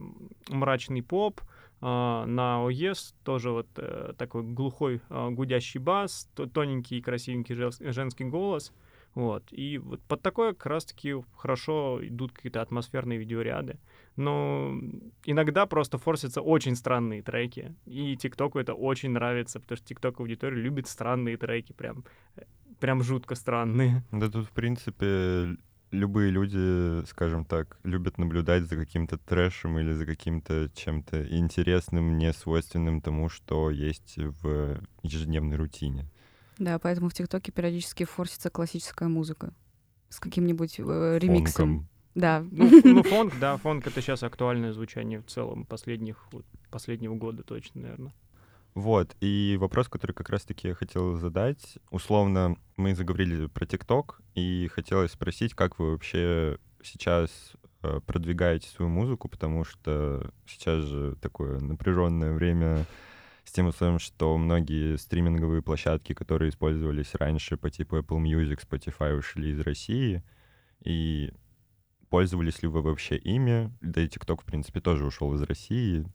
[0.49, 1.41] мрачный поп.
[1.81, 7.55] а, на ОЕС тоже вот э, такой глухой гудящий бас, то- тоненький и красивенький
[7.91, 8.73] женский голос.
[9.13, 9.43] Вот.
[9.51, 13.77] И вот под такое как раз-таки хорошо идут какие-то атмосферные видеоряды.
[14.17, 14.77] Но
[15.23, 17.75] иногда просто форсятся очень странные треки.
[17.85, 22.03] И ТикТоку это очень нравится, потому что ТикТок аудитория любит странные треки, прям,
[22.35, 22.41] э,
[22.79, 24.03] прям жутко странные.
[24.11, 25.57] Да тут, в принципе,
[25.91, 32.31] любые люди, скажем так, любят наблюдать за каким-то трэшем или за каким-то чем-то интересным, не
[32.33, 36.09] свойственным тому, что есть в ежедневной рутине.
[36.57, 39.53] Да, поэтому в ТикТоке периодически форсится классическая музыка
[40.09, 41.67] с каким-нибудь э, ремиксом.
[41.67, 41.89] Фонком.
[42.15, 42.45] Да.
[42.49, 47.43] Ну, ну, фонк, да, фонк это сейчас актуальное звучание в целом последних, вот, последнего года
[47.43, 48.13] точно, наверное.
[48.75, 51.77] Вот, и вопрос, который как раз-таки я хотел задать.
[51.91, 58.91] Условно, мы заговорили про ТикТок, и хотелось спросить, как вы вообще сейчас э, продвигаете свою
[58.91, 62.85] музыку, потому что сейчас же такое напряженное время
[63.45, 69.17] с тем условием, что многие стриминговые площадки, которые использовались раньше по типу Apple Music, Spotify,
[69.17, 70.21] ушли из России,
[70.83, 71.31] и
[72.09, 73.71] пользовались ли вы вообще ими?
[73.79, 76.05] Да и TikTok, в принципе, тоже ушел из России.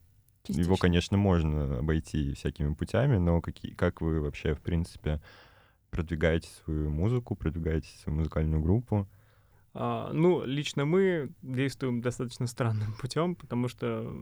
[0.58, 5.20] Его, конечно, можно обойти всякими путями, но какие, как вы вообще, в принципе,
[5.90, 9.08] продвигаете свою музыку, продвигаете свою музыкальную группу?
[9.72, 14.12] А, ну, лично мы действуем достаточно странным путем, потому что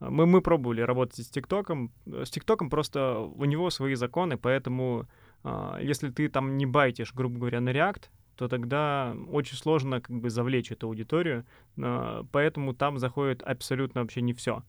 [0.00, 1.92] а, мы, мы пробовали работать с ТикТоком.
[2.06, 5.06] С ТикТоком просто у него свои законы, поэтому
[5.42, 8.04] а, если ты там не байтишь, грубо говоря, на React,
[8.36, 11.44] то тогда очень сложно как бы завлечь эту аудиторию,
[11.80, 14.62] а, поэтому там заходит абсолютно вообще не все.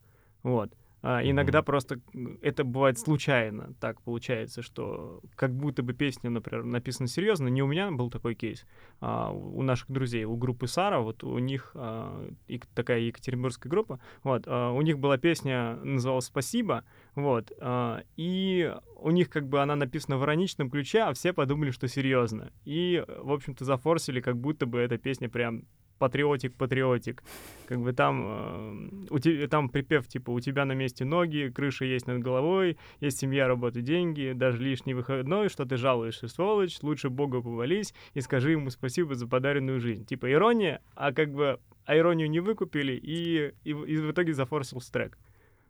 [0.43, 0.71] Вот.
[1.07, 1.65] А, иногда Мгм.
[1.65, 1.99] просто
[2.41, 3.75] это бывает случайно.
[3.79, 7.47] Так получается, что как будто бы песня, например, написана серьезно.
[7.47, 8.65] Не у меня был такой кейс,
[9.01, 13.99] а у наших друзей, у группы Сара, вот у них а, и такая екатеринбургская группа,
[14.23, 19.61] вот, а, у них была песня, называлась «Спасибо», вот, а, и у них как бы
[19.61, 22.51] она написана в ироничном ключе, а все подумали, что серьезно.
[22.63, 25.65] И, в общем-то, зафорсили, как будто бы эта песня прям
[25.97, 27.23] патриотик, патриотик.
[27.67, 31.85] Как бы там, э, у те- там припев типа «У тебя на месте ноги, крыша
[31.85, 37.09] есть над головой, есть семья, работа, деньги, даже лишний выходной, что ты жалуешься, сволочь, лучше
[37.09, 40.05] Бога повались и скажи ему спасибо за подаренную жизнь».
[40.05, 44.91] Типа ирония, а как бы а иронию не выкупили, и, и, и в итоге зафорсился
[44.91, 45.17] трек.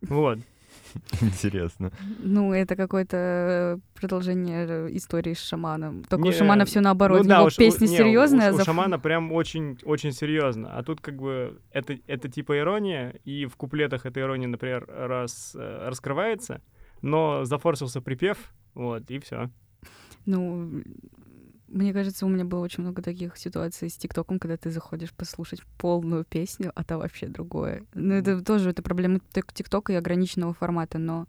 [0.02, 0.38] Вот.
[1.20, 1.92] Интересно.
[2.20, 6.04] Ну, это какое-то э, продолжение э, истории с шаманом.
[6.04, 7.22] Только Не, у шамана все наоборот.
[7.22, 8.52] Ну да, Его уж у- песня не, серьезная.
[8.52, 10.76] У, у шамана прям очень, очень серьезно.
[10.76, 15.54] А тут как бы это, это типа ирония, и в куплетах эта ирония, например, раз,
[15.54, 16.60] э, раскрывается,
[17.02, 18.38] но зафорсился припев,
[18.74, 19.50] вот, и все.
[20.24, 20.82] Ну,
[21.68, 25.62] Мне кажется, у меня было очень много таких ситуаций с ТикТоком, когда ты заходишь послушать
[25.78, 27.84] полную песню, а там вообще другое.
[27.94, 31.26] Ну, это тоже это проблема ТикТока и ограниченного формата, но...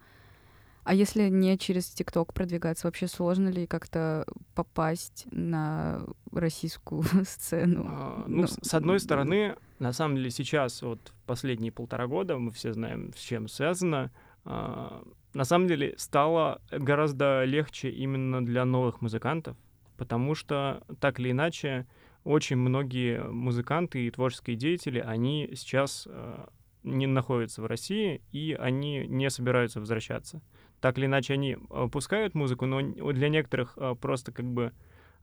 [0.83, 7.85] А если не через ТикТок продвигаться, вообще сложно ли как-то попасть на российскую сцену?
[7.89, 12.51] А, ну, ну, с одной стороны, на самом деле сейчас, вот последние полтора года, мы
[12.51, 14.11] все знаем, с чем связано,
[14.45, 19.57] а, на самом деле стало гораздо легче именно для новых музыкантов,
[19.97, 21.87] потому что так или иначе
[22.23, 26.45] очень многие музыканты и творческие деятели, они сейчас э,
[26.83, 30.41] не находятся в России, и они не собираются возвращаться.
[30.81, 31.57] Так или иначе, они
[31.91, 32.81] пускают музыку, но
[33.11, 34.73] для некоторых э, просто как бы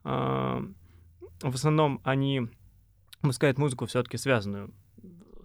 [0.05, 2.49] э, в основном они
[3.23, 4.73] выпускают музыку все-таки связанную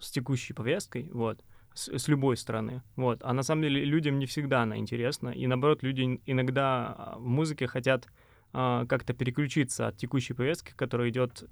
[0.00, 3.20] с текущей повесткой, вот, с, с любой стороны, вот.
[3.22, 7.26] А на самом деле людям не всегда она интересна, и наоборот, люди иногда а, в
[7.26, 8.08] музыке хотят э,
[8.52, 11.44] как-то переключиться от текущей повестки, которая идет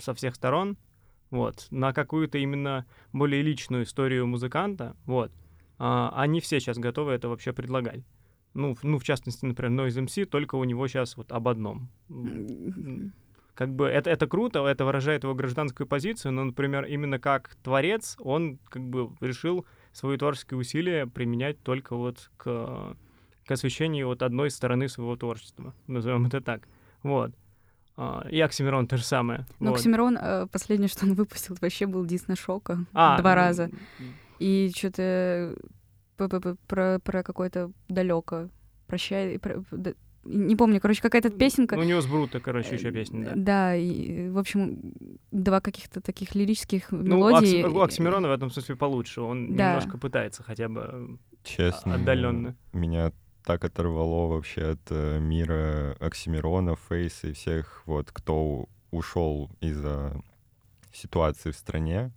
[0.00, 0.76] со всех сторон,
[1.32, 5.32] вот, на какую-то именно более личную историю музыканта, вот.
[5.78, 8.04] Э, они все сейчас готовы это вообще предлагать.
[8.54, 11.88] Ну, ну, в частности, например, Noise MC, только у него сейчас вот об одном.
[13.54, 18.16] Как бы это, это круто, это выражает его гражданскую позицию, но, например, именно как творец,
[18.18, 22.96] он как бы решил свои творческие усилия применять только вот к
[23.46, 26.62] к освещению вот одной стороны своего творчества, назовем это так.
[27.02, 27.32] Вот.
[27.96, 29.46] А, и Оксимирон то же самое.
[29.60, 29.76] Но вот.
[29.76, 33.70] Оксимирон, э, последнее, что он выпустил, вообще был дис на Шока а, два раза.
[34.38, 35.56] И что-то
[36.16, 38.48] про, про какое-то далеко.
[38.86, 39.92] Прощай, про, да,
[40.24, 41.76] не помню, короче, какая-то песенка.
[41.76, 43.32] Ну, у него с Брута, короче, еще песня, да.
[43.34, 44.94] Да, и, в общем,
[45.32, 47.64] два каких-то таких лирических ну, мелодий.
[47.64, 49.70] У Оксимирона в этом смысле получше, он да.
[49.70, 52.56] немножко пытается хотя бы Честно, отдаленно.
[52.72, 53.12] Меня
[53.44, 60.22] так оторвало вообще от э, мира Оксимирона, Фейса и всех вот, кто ушел из-за
[60.92, 62.12] ситуации в стране,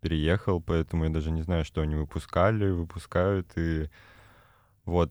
[0.00, 3.88] переехал, поэтому я даже не знаю, что они выпускали, выпускают, и
[4.84, 5.10] вот,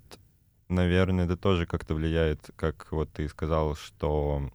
[0.68, 4.50] наверное, это тоже как-то влияет, как вот ты сказал, что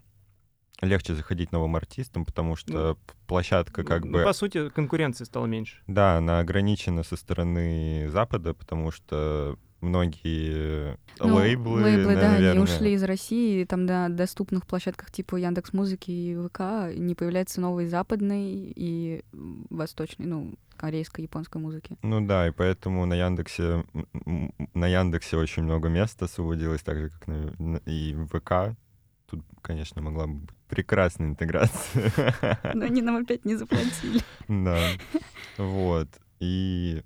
[0.80, 4.24] легче заходить новым артистам, потому что ну, площадка как ну, бы...
[4.24, 5.78] по сути, конкуренции стало меньше.
[5.86, 12.40] Да, она ограничена со стороны Запада, потому что многие ну, лейблы, лейблы, наверное.
[12.40, 17.14] да, они ушли из России, там на доступных площадках типа Яндекс Музыки и ВК не
[17.14, 19.22] появляется новой западной и
[19.70, 21.96] восточной, ну, корейской, японской музыки.
[22.02, 23.84] Ну да, и поэтому на Яндексе
[24.74, 28.76] на Яндексе очень много места освободилось, так же как на, и в ВК.
[29.26, 32.58] Тут, конечно, могла бы быть прекрасная интеграция.
[32.74, 34.20] Но они нам опять не заплатили.
[34.48, 34.78] Да.
[35.56, 36.08] Вот.
[36.40, 37.02] И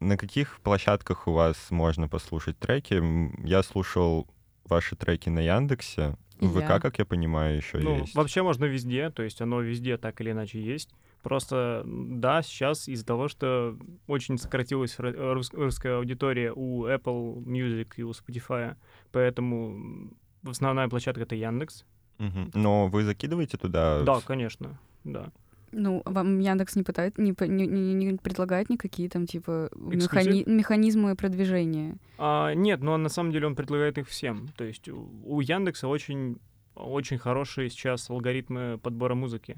[0.00, 3.02] на каких площадках у вас можно послушать треки?
[3.46, 4.26] Я слушал
[4.64, 6.16] ваши треки на Яндексе.
[6.40, 8.14] В ВК, как я понимаю, еще ну, есть.
[8.14, 10.90] Вообще можно везде, то есть оно везде так или иначе есть.
[11.22, 18.04] Просто, да, сейчас из-за того, что очень сократилась рус- русская аудитория у Apple Music и
[18.04, 18.76] у Spotify,
[19.10, 20.12] поэтому
[20.46, 21.84] основная площадка— это Яндекс.
[22.20, 22.50] Угу.
[22.54, 24.02] Но вы закидываете туда?
[24.02, 25.32] Да, конечно, да.
[25.72, 31.96] Ну, вам Яндекс не пытает, не, не, не, предлагает никакие там типа механи, механизмы продвижения?
[32.18, 34.48] А, нет, но на самом деле он предлагает их всем.
[34.56, 36.38] То есть у, у Яндекса очень
[36.78, 39.56] очень хорошие сейчас алгоритмы подбора музыки.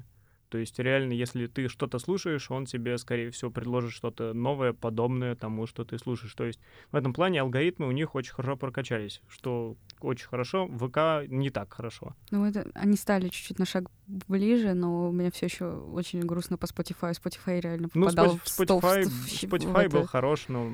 [0.51, 5.33] То есть реально, если ты что-то слушаешь, он тебе, скорее всего, предложит что-то новое, подобное
[5.33, 6.33] тому, что ты слушаешь.
[6.35, 6.59] То есть
[6.91, 11.51] в этом плане алгоритмы у них очень хорошо прокачались, что очень хорошо, в ВК не
[11.51, 12.17] так хорошо.
[12.31, 16.57] Ну, это они стали чуть-чуть на шаг ближе, но у меня все еще очень грустно
[16.57, 17.13] по Spotify.
[17.13, 20.69] Spotify реально попадал ну, в Spotify, в Spotify был хорош, но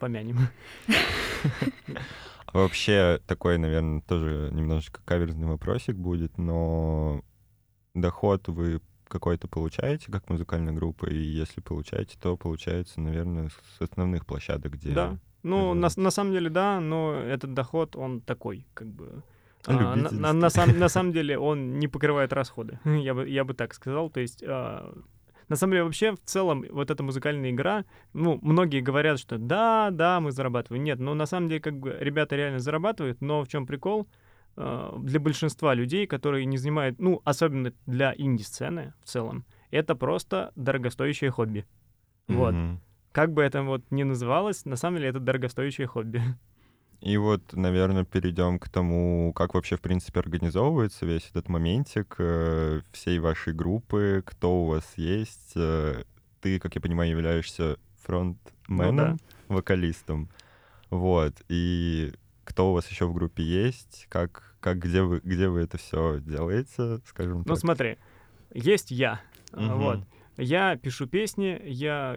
[0.00, 0.38] помянем.
[2.52, 7.22] Вообще, такой, наверное, тоже немножечко каверзный вопросик будет, но
[7.94, 14.26] доход вы какой-то получаете как музыкальная группа, и если получаете, то получается, наверное, с основных
[14.26, 14.92] площадок, где...
[14.92, 19.22] Да, ну, на, на самом деле, да, но этот доход, он такой, как бы...
[19.66, 23.44] А, на, на, на, сам, на самом деле он не покрывает расходы, я, бы, я
[23.44, 24.10] бы так сказал.
[24.10, 24.92] То есть, а,
[25.48, 29.90] на самом деле, вообще, в целом, вот эта музыкальная игра, ну, многие говорят, что да,
[29.92, 30.82] да, мы зарабатываем.
[30.82, 34.08] Нет, но на самом деле, как бы, ребята реально зарабатывают, но в чем прикол?
[34.56, 40.52] Э, для большинства людей, которые не занимают, ну, особенно для инди-сцены в целом, это просто
[40.56, 41.66] дорогостоящее хобби.
[42.28, 42.34] Mm-hmm.
[42.34, 42.80] Вот.
[43.12, 46.22] Как бы это вот ни называлось, на самом деле это дорогостоящее хобби.
[47.00, 52.80] И вот, наверное, перейдем к тому, как вообще, в принципе, организовывается весь этот моментик э,
[52.92, 55.52] всей вашей группы, кто у вас есть.
[55.56, 56.04] Э,
[56.40, 59.16] ты, как я понимаю, являешься фронтменом, ну, да.
[59.48, 60.30] вокалистом.
[60.88, 61.34] Вот.
[61.48, 62.14] И
[62.46, 66.20] кто у вас еще в группе есть, как, как где, вы, где вы это все
[66.20, 67.48] делаете, скажем так?
[67.48, 67.98] Ну смотри,
[68.54, 69.20] есть я,
[69.52, 69.74] угу.
[69.74, 69.98] вот.
[70.36, 72.16] Я пишу песни, я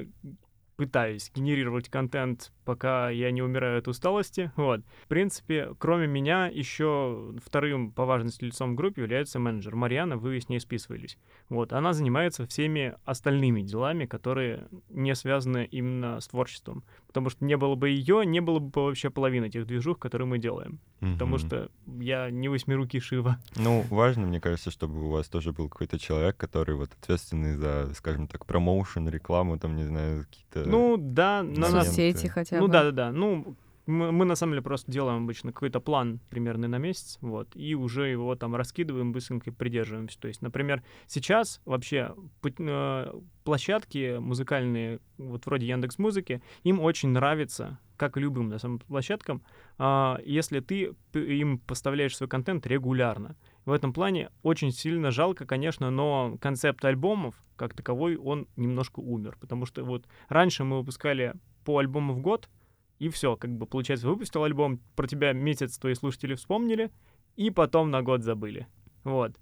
[0.80, 4.50] пытаюсь генерировать контент, пока я не умираю от усталости.
[4.56, 4.80] Вот.
[5.04, 9.76] В принципе, кроме меня, еще вторым по важности лицом в группе является менеджер.
[9.76, 11.18] Марьяна, вы с ней списывались.
[11.50, 11.74] Вот.
[11.74, 16.86] Она занимается всеми остальными делами, которые не связаны именно с творчеством.
[17.08, 20.38] Потому что не было бы ее, не было бы вообще половины тех движух, которые мы
[20.38, 20.80] делаем.
[21.02, 21.14] Mm-hmm.
[21.14, 23.38] Потому что я не восьмирукий Шива.
[23.58, 27.94] Ну, важно, мне кажется, чтобы у вас тоже был какой-то человек, который вот ответственный за,
[27.96, 30.69] скажем так, промоушен, рекламу, там, не знаю, какие-то...
[30.70, 31.44] Ну, да.
[31.44, 32.62] На Соцсети хотя бы.
[32.62, 33.12] Ну, да-да-да.
[33.12, 33.56] Ну,
[33.90, 37.74] мы, мы на самом деле просто делаем обычно какой-то план примерно на месяц, вот, и
[37.76, 40.20] уже его там раскидываем, быстренько придерживаемся.
[40.20, 47.80] То есть, например, сейчас вообще э, площадки музыкальные, вот вроде Яндекс Музыки, им очень нравится,
[47.98, 49.42] как и любым на самом площадкам,
[49.80, 53.36] э, если ты им поставляешь свой контент регулярно.
[53.70, 59.38] В этом плане очень сильно жалко, конечно, но концепт альбомов как таковой, он немножко умер,
[59.40, 62.50] потому что вот раньше мы выпускали по альбому в год,
[62.98, 66.90] и все, как бы, получается, выпустил альбом, про тебя месяц твои слушатели вспомнили,
[67.36, 68.66] и потом на год забыли.
[69.04, 69.36] Вот.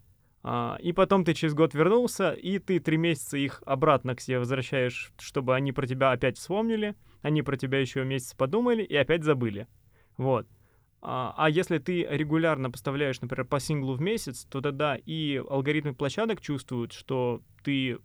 [0.43, 4.39] А, и потом ты через год вернулся, и ты три месяца их обратно к себе
[4.39, 9.23] возвращаешь, чтобы они про тебя опять вспомнили, они про тебя еще месяц подумали и опять
[9.23, 9.67] забыли.
[10.17, 10.49] Вот.
[11.01, 15.93] А, а если ты регулярно поставляешь, например, по синглу в месяц, то тогда и алгоритмы
[15.93, 17.99] площадок чувствуют, что ты,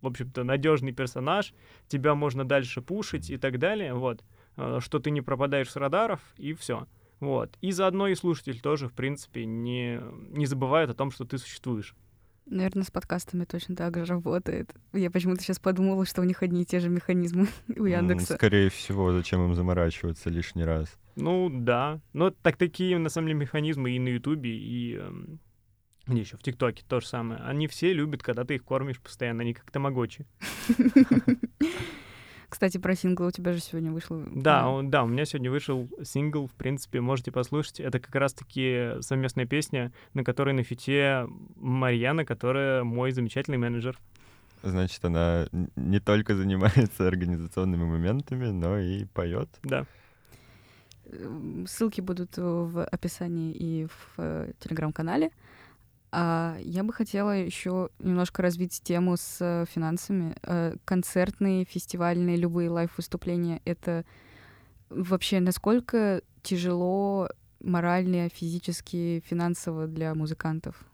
[0.00, 1.54] в общем-то, надежный персонаж,
[1.88, 3.94] тебя можно дальше пушить и так далее.
[3.94, 4.22] Вот.
[4.56, 6.86] Э, что ты не пропадаешь с радаров, и все.
[7.20, 7.56] Вот.
[7.60, 10.00] И заодно и слушатель тоже, в принципе, не,
[10.36, 11.94] не забывает о том, что ты существуешь.
[12.46, 14.74] Наверное, с подкастами точно так же работает.
[14.92, 18.34] Я почему-то сейчас подумала, что у них одни и те же механизмы у Яндекса.
[18.34, 20.88] Скорее всего, зачем им заморачиваться лишний раз?
[21.16, 22.00] Ну да.
[22.12, 25.40] Но так такие на самом деле механизмы и на Ютубе, и эм,
[26.06, 27.40] где еще в ТикТоке то же самое.
[27.42, 30.26] Они все любят, когда ты их кормишь постоянно, они как тамагочи.
[32.52, 34.22] Кстати, про сингл у тебя же сегодня вышел.
[34.30, 37.80] Да, он, да, у меня сегодня вышел сингл, в принципе, можете послушать.
[37.80, 43.98] Это как раз-таки совместная песня, на которой на фите Марьяна, которая мой замечательный менеджер.
[44.62, 49.48] Значит, она не только занимается организационными моментами, но и поет.
[49.62, 49.86] Да.
[51.66, 55.30] Ссылки будут в описании и в э, телеграм-канале.
[56.14, 60.36] А я бы хотела еще немножко развить тему с э, финансами.
[60.42, 64.04] Э, концертные, фестивальные, любые лайв-выступления— это
[64.90, 70.84] вообще насколько тяжело морально, физически, финансово для музыкантов?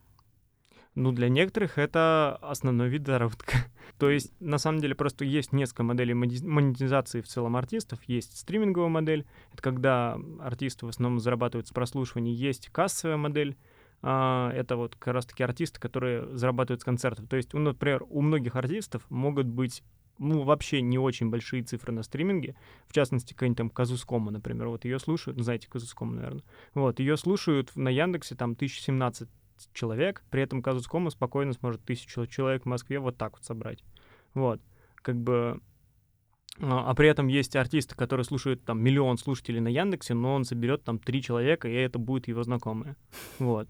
[0.94, 3.56] Ну, для некоторых это основной вид заработка.
[3.98, 8.00] То есть, на самом деле, просто есть несколько моделей монетизации в целом артистов.
[8.06, 12.32] Есть стриминговая модель, это когда артисты в основном зарабатывают с прослушивания.
[12.32, 13.56] Есть кассовая модель,
[14.00, 17.26] это вот как раз-таки артисты, которые зарабатывают с концертов.
[17.28, 19.82] То есть, ну, например, у многих артистов могут быть
[20.18, 22.56] ну, вообще не очень большие цифры на стриминге.
[22.86, 24.68] В частности, какая-нибудь там Казускома, например.
[24.68, 26.42] Вот ее слушают, ну, знаете Казускому, наверное.
[26.74, 29.28] Вот, ее слушают на Яндексе там 1017
[29.72, 33.82] человек, при этом Казускома спокойно сможет тысячу человек в Москве вот так вот собрать.
[34.34, 34.60] Вот,
[34.96, 35.60] как бы...
[36.60, 40.44] А, а при этом есть артисты, которые слушают там миллион слушателей на Яндексе, но он
[40.44, 42.96] соберет там три человека, и это будет его знакомые.
[43.38, 43.68] Вот.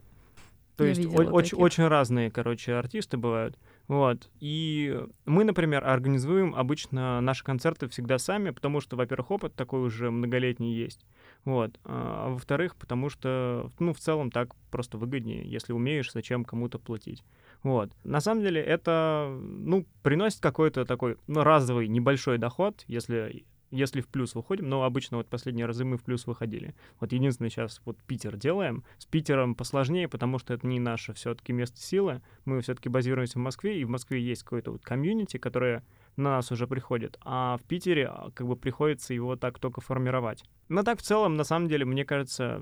[0.78, 3.58] То Я есть очень, очень разные, короче, артисты бывают.
[3.88, 4.30] Вот.
[4.38, 10.12] И мы, например, организуем обычно наши концерты всегда сами, потому что, во-первых, опыт такой уже
[10.12, 11.04] многолетний есть.
[11.44, 11.80] Вот.
[11.84, 15.50] А во-вторых, потому что, ну, в целом так просто выгоднее.
[15.50, 17.24] Если умеешь, зачем кому-то платить.
[17.64, 17.90] Вот.
[18.04, 24.08] На самом деле это, ну, приносит какой-то такой, ну, разовый небольшой доход, если если в
[24.08, 26.74] плюс выходим, но обычно вот последние разы мы в плюс выходили.
[27.00, 28.84] Вот единственное сейчас вот Питер делаем.
[28.98, 32.22] С Питером посложнее, потому что это не наше все-таки место силы.
[32.44, 35.84] Мы все-таки базируемся в Москве, и в Москве есть какое-то вот комьюнити, которое
[36.16, 40.44] на нас уже приходит, а в Питере а, как бы приходится его так только формировать.
[40.68, 42.60] Но так в целом, на самом деле, мне кажется,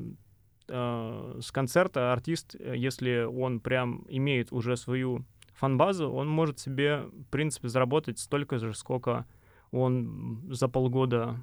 [0.68, 7.24] э, с концерта артист, если он прям имеет уже свою фан-базу, он может себе, в
[7.30, 9.26] принципе, заработать столько же, сколько
[9.70, 11.40] он за полгода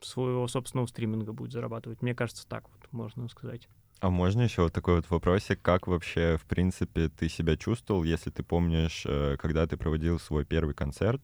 [0.00, 2.02] своего собственного стриминга будет зарабатывать.
[2.02, 3.68] Мне кажется, так вот можно сказать.
[4.00, 8.30] А можно еще вот такой вот вопросик, как вообще, в принципе, ты себя чувствовал, если
[8.30, 11.20] ты помнишь, э, когда ты проводил свой первый концерт,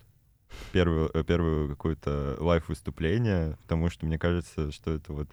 [0.72, 5.28] первую, э, первую какое-то лайв-выступление, потому что мне кажется, что это вот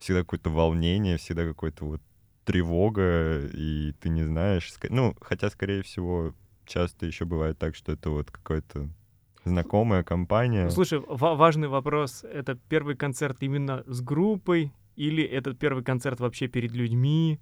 [0.00, 2.02] всегда какое-то волнение, всегда какое-то вот
[2.44, 6.34] тревога, и ты не знаешь, ну, хотя, скорее всего,
[6.64, 8.88] часто еще бывает так, что это вот какой-то
[9.44, 10.70] знакомая компания.
[10.70, 12.24] Слушай, важный вопрос.
[12.24, 17.40] Это первый концерт именно с группой или этот первый концерт вообще перед людьми.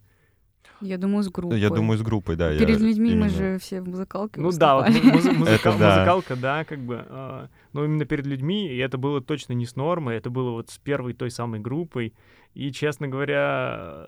[0.80, 1.58] Я думаю, с группой.
[1.58, 2.50] Я думаю, с группой, да.
[2.56, 5.72] Перед я людьми мы именно- же все в музыкалке Ну да, вот музы- музыка- Это
[5.72, 7.04] музыкалка, да, как бы.
[7.08, 10.70] а, но именно перед людьми, и это было точно не с нормой, это было вот
[10.70, 12.12] с первой той самой группой.
[12.54, 14.06] И, честно говоря,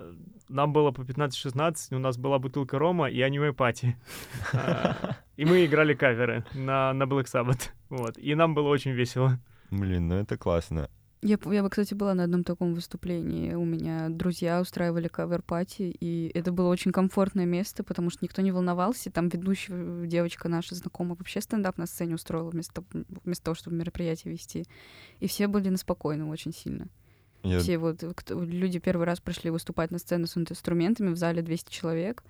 [0.48, 3.96] нам было по 15-16, у нас была бутылка рома и аниме-party.
[4.54, 7.68] А, И мы играли каверы на, на Black Sabbath.
[7.90, 8.16] Вот.
[8.18, 9.38] И нам было очень весело.
[9.70, 10.88] Блин, ну это классно.
[11.20, 13.52] Я, я бы, кстати, была на одном таком выступлении.
[13.54, 18.40] У меня друзья устраивали cover party, и это было очень комфортное место, потому что никто
[18.40, 19.10] не волновался.
[19.10, 22.84] Там ведущая девочка наша знакомая вообще стендап на сцене устроила вместо,
[23.24, 24.64] вместо того, чтобы мероприятие вести.
[25.18, 26.86] И все были на спокойном очень сильно.
[27.42, 31.42] Я- Все вот кто- люди первый раз пришли выступать на сцену с инструментами, в зале
[31.42, 32.22] 200 человек.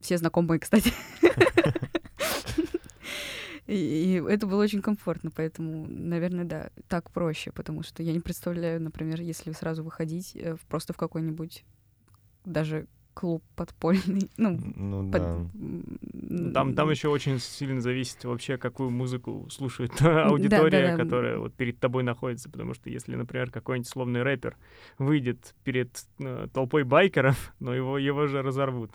[0.00, 0.92] Все знакомые, кстати.
[3.66, 8.20] И, и это было очень комфортно, поэтому, наверное, да, так проще, потому что я не
[8.20, 11.64] представляю, например, если сразу выходить э, просто в какой-нибудь
[12.44, 16.52] даже клуб подпольный, ну, Ну под- да.
[16.52, 21.02] Там, там еще очень сильно зависит вообще, какую музыку слушает аудитория, да-да.
[21.04, 22.50] которая вот перед тобой находится.
[22.50, 24.56] Потому что если, например, какой-нибудь словный рэпер
[24.98, 28.90] выйдет перед э, толпой байкеров, но его, его же разорвут.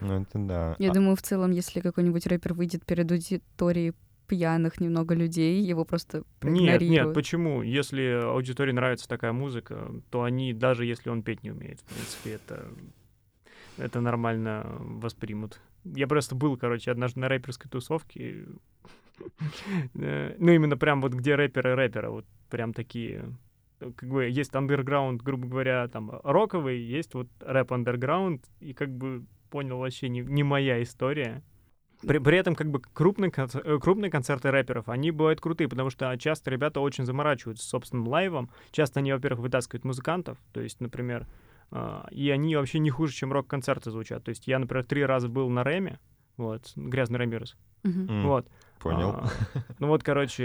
[0.00, 0.76] Ну это да.
[0.78, 3.92] Я А- думаю, в целом, если какой-нибудь рэпер выйдет перед аудиторией
[4.26, 7.62] пьяных немного людей, его просто Нет, нет, почему?
[7.62, 12.30] Если аудитории нравится такая музыка, то они, даже если он петь не умеет, в принципе,
[12.32, 12.66] это,
[13.76, 15.60] это нормально воспримут.
[15.84, 18.46] Я просто был, короче, однажды на рэперской тусовке.
[19.94, 23.32] Э, Ну, именно прям вот где рэперы рэпера, вот прям такие.
[23.78, 29.24] Как бы есть андерграунд, грубо говоря, там роковый, есть вот рэп андерграунд, и как бы
[29.50, 31.42] понял вообще не, не моя история.
[32.06, 36.16] При, при этом как бы крупные, э, крупные концерты рэперов, они бывают крутые, потому что
[36.18, 38.50] часто ребята очень заморачиваются с собственным лайвом.
[38.70, 41.26] Часто они, во-первых, вытаскивают музыкантов, то есть, например,
[41.70, 44.22] а, и они вообще не хуже, чем рок-концерты звучат.
[44.24, 45.98] То есть я, например, три раза был на Рэме,
[46.36, 47.18] вот, грязный
[47.82, 48.08] Мгм.
[48.08, 48.48] М, вот.
[48.78, 49.10] Понял.
[49.10, 49.28] А,
[49.78, 50.44] ну вот, короче,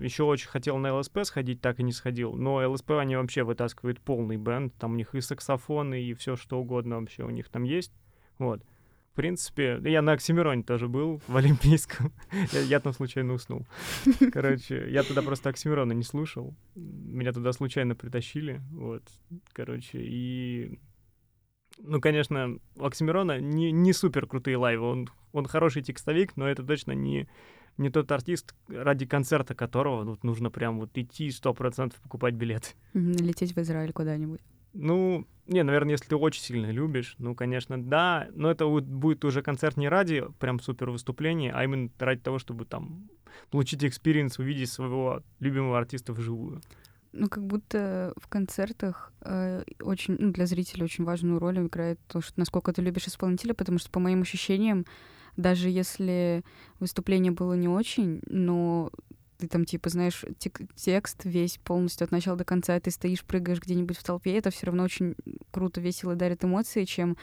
[0.00, 2.34] еще очень хотел на ЛСП сходить, так и не сходил.
[2.34, 4.74] Но ЛСП они вообще вытаскивают полный бенд.
[4.78, 7.92] Там у них и саксофоны, и все что угодно вообще у них там есть.
[8.38, 8.62] Вот.
[9.12, 12.12] В принципе, я на Оксимироне тоже был, в Олимпийском.
[12.52, 13.66] я, я там случайно уснул.
[14.32, 16.54] Короче, я тогда просто Оксимирона не слушал.
[16.76, 18.60] Меня туда случайно притащили.
[18.70, 19.02] Вот.
[19.52, 20.78] Короче, и...
[21.78, 24.86] Ну, конечно, у Оксимирона не, не супер крутые лайвы.
[24.86, 27.28] Он, он хороший текстовик, но это точно не,
[27.78, 32.76] не тот артист, ради концерта которого вот, нужно прям вот идти сто процентов покупать билет.
[32.94, 34.40] Лететь в Израиль куда-нибудь.
[34.72, 39.42] Ну, не, наверное, если ты очень сильно любишь, ну, конечно, да, но это будет уже
[39.42, 43.08] концерт не ради прям супер выступления, а именно ради того, чтобы там
[43.50, 46.60] получить experience, увидеть своего любимого артиста вживую.
[47.12, 52.20] Ну, как будто в концертах э, очень, ну, для зрителя очень важную роль играет то,
[52.20, 54.86] что насколько ты любишь исполнителя, потому что, по моим ощущениям,
[55.36, 56.44] даже если
[56.78, 58.92] выступление было не очень, но
[59.40, 63.60] ты там, типа, знаешь, тек- текст весь полностью от начала до конца, ты стоишь, прыгаешь
[63.60, 65.14] где-нибудь в толпе, это все равно очень
[65.50, 67.16] круто, весело дарит эмоции, чем,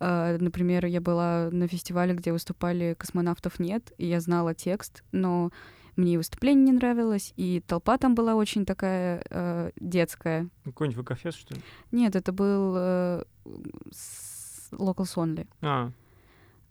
[0.00, 5.50] э, например, я была на фестивале, где выступали «Космонавтов нет», и я знала текст, но
[5.96, 10.48] мне и выступление не нравилось, и толпа там была очень такая э, детская.
[10.64, 11.60] Ну, Какой-нибудь ВКФест, что ли?
[11.92, 13.22] Нет, это был э,
[13.92, 15.46] с- Locals Only.
[15.62, 15.92] А,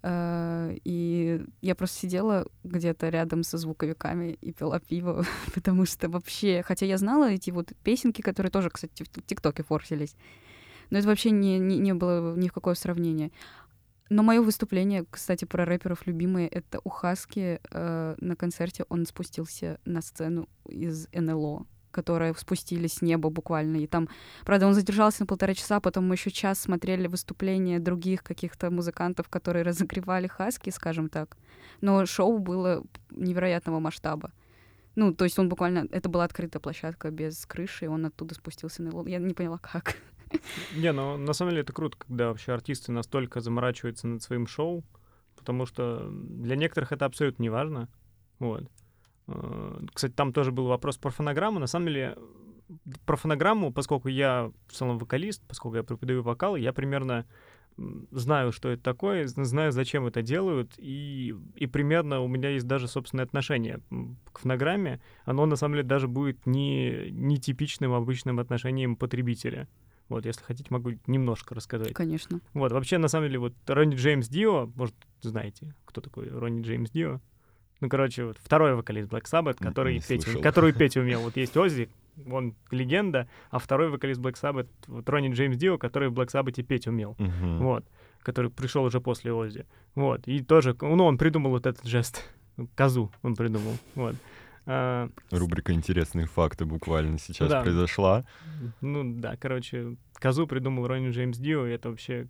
[0.06, 6.62] и я просто сидела где-то рядом со звуковиками и пила пиво, потому что вообще...
[6.64, 10.16] Хотя я знала эти вот песенки, которые тоже, кстати, в ТикТоке форсились,
[10.90, 13.32] но это вообще не, не, не было ни в какое сравнение.
[14.10, 19.80] Но мое выступление, кстати, про рэперов любимое, это у Хаски э, на концерте он спустился
[19.86, 23.78] на сцену из НЛО, которые спустились с неба буквально.
[23.78, 24.10] И там,
[24.44, 29.30] правда, он задержался на полтора часа, потом мы еще час смотрели выступления других каких-то музыкантов,
[29.30, 31.38] которые разогревали Хаски, скажем так.
[31.82, 34.32] Но шоу было невероятного масштаба.
[34.96, 35.88] Ну, то есть он буквально...
[35.92, 39.08] Это была открытая площадка без крыши, и он оттуда спустился на.
[39.08, 39.96] Я не поняла, как.
[40.76, 44.84] Не, ну на самом деле это круто, когда вообще артисты настолько заморачиваются над своим шоу,
[45.36, 47.90] потому что для некоторых это абсолютно не важно.
[48.40, 48.70] Вот.
[49.28, 51.60] Э, Кстати, там тоже был вопрос про фонограмму.
[51.60, 52.18] На самом деле,
[53.06, 57.26] про фонограмму, поскольку я в целом вокалист, поскольку я преподаю вокал, я примерно
[58.12, 62.88] знаю, что это такое, знаю, зачем это делают, и, и примерно у меня есть даже
[62.88, 63.80] собственное отношение
[64.32, 65.02] к фонограмме.
[65.26, 69.68] Оно, на самом деле, даже будет не, не типичным обычным отношением потребителя.
[70.10, 71.94] Вот, если хотите, могу немножко рассказать.
[71.94, 72.42] Конечно.
[72.54, 76.92] Вот, вообще, на самом деле, вот Ронни Джеймс Дио, может, знаете, кто такой Ронни Джеймс
[76.92, 77.22] Дио?
[77.84, 80.42] Ну, короче, вот второй вокалист Black Sabbath, который не петь, слышал.
[80.42, 81.20] который петь умел.
[81.20, 81.90] Вот есть Оззи,
[82.32, 86.64] он легенда, а второй вокалист Black Sabbath, вот Ронни Джеймс Дио, который в Black Sabbath
[86.64, 87.58] петь умел, Мгм.
[87.58, 87.84] вот,
[88.22, 89.66] который пришел уже после Оззи,
[89.96, 92.24] вот, и тоже, ну, он придумал вот этот жест,
[92.76, 94.16] козу он придумал, вот.
[94.66, 97.62] А, Рубрика «Интересные факты» буквально сейчас Да.
[97.62, 98.26] произошла.
[98.80, 102.28] Ну да, короче, козу придумал Ронни Джеймс Дио, и это вообще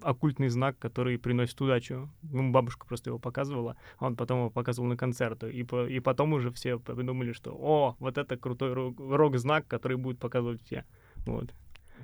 [0.00, 2.10] оккультный знак, который приносит удачу.
[2.22, 5.48] Ему бабушка просто его показывала, а он потом его показывал на концерту.
[5.48, 9.96] И, по- и потом уже все придумали, что «О, вот это крутой рок- рок-знак, который
[9.96, 10.84] будет показывать все».
[11.26, 11.54] Вот.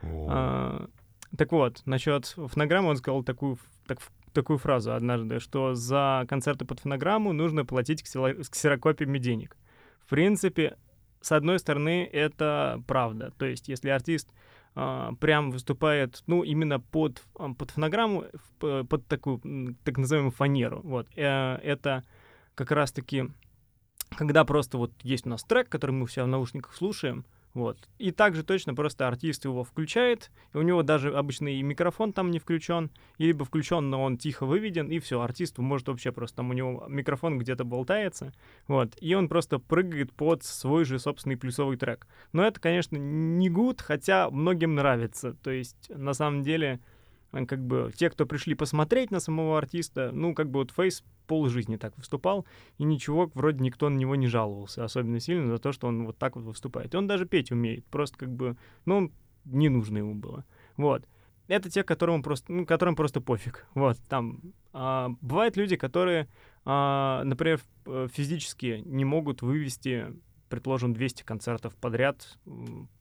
[0.02, 0.88] О, А,
[1.36, 3.98] так вот, насчет фонограммы он сказал такую, так,
[4.38, 9.56] такую фразу однажды, что за концерты под фонограмму нужно платить ксерокопиями денег.
[10.00, 10.76] В принципе,
[11.20, 13.32] с одной стороны, это правда.
[13.36, 14.32] То есть, если артист
[14.76, 18.26] а, прям выступает, ну, именно под, а, под фонограмму,
[18.60, 19.40] под такую,
[19.82, 22.04] так называемую фанеру, вот, э, это
[22.54, 23.24] как раз-таки,
[24.16, 27.24] когда просто вот есть у нас трек, который мы все в наушниках слушаем,
[27.58, 27.88] вот.
[27.98, 32.30] И также точно просто артист его включает, и у него даже обычно и микрофон там
[32.30, 36.50] не включен, либо включен, но он тихо выведен, и все, артист может вообще просто там
[36.50, 38.32] у него микрофон где-то болтается,
[38.68, 42.06] вот, и он просто прыгает под свой же собственный плюсовый трек.
[42.32, 45.34] Но это, конечно, не гуд, хотя многим нравится.
[45.34, 46.78] То есть, на самом деле,
[47.32, 51.76] как бы те, кто пришли посмотреть на самого артиста, ну, как бы вот Фейс полжизни
[51.76, 52.46] так выступал,
[52.78, 56.18] и ничего, вроде никто на него не жаловался особенно сильно за то, что он вот
[56.18, 56.94] так вот выступает.
[56.94, 58.56] И он даже петь умеет, просто как бы,
[58.86, 59.12] ну,
[59.44, 60.44] не нужно ему было.
[60.76, 61.04] Вот.
[61.48, 63.66] Это те, которым просто, ну, которым просто пофиг.
[63.74, 64.40] Вот, там.
[64.72, 66.28] А, бывают люди, которые,
[66.64, 70.14] а, например, э, физически не могут вывести,
[70.50, 72.38] предположим, 200 концертов подряд,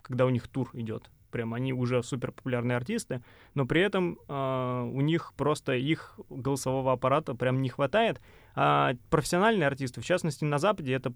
[0.01, 1.11] когда у них тур идет.
[1.32, 3.21] Прям они уже супер популярные артисты,
[3.53, 8.21] но при этом а, у них просто их голосового аппарата прям не хватает.
[8.55, 11.13] А профессиональные артисты, в частности на Западе, это,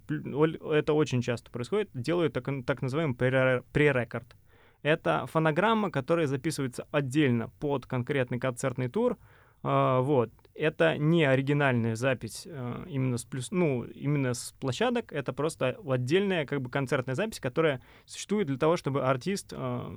[0.72, 4.36] это очень часто происходит, делают так, так называемый пре- пререкорд.
[4.84, 9.18] Это фонограмма, которая записывается отдельно под конкретный концертный тур.
[9.64, 10.32] А, вот.
[10.54, 15.14] Это не оригинальная запись а, именно с плюс, ну, именно с площадок.
[15.14, 19.92] Это просто отдельная как бы концертная запись, которая существует для того, чтобы артист, а,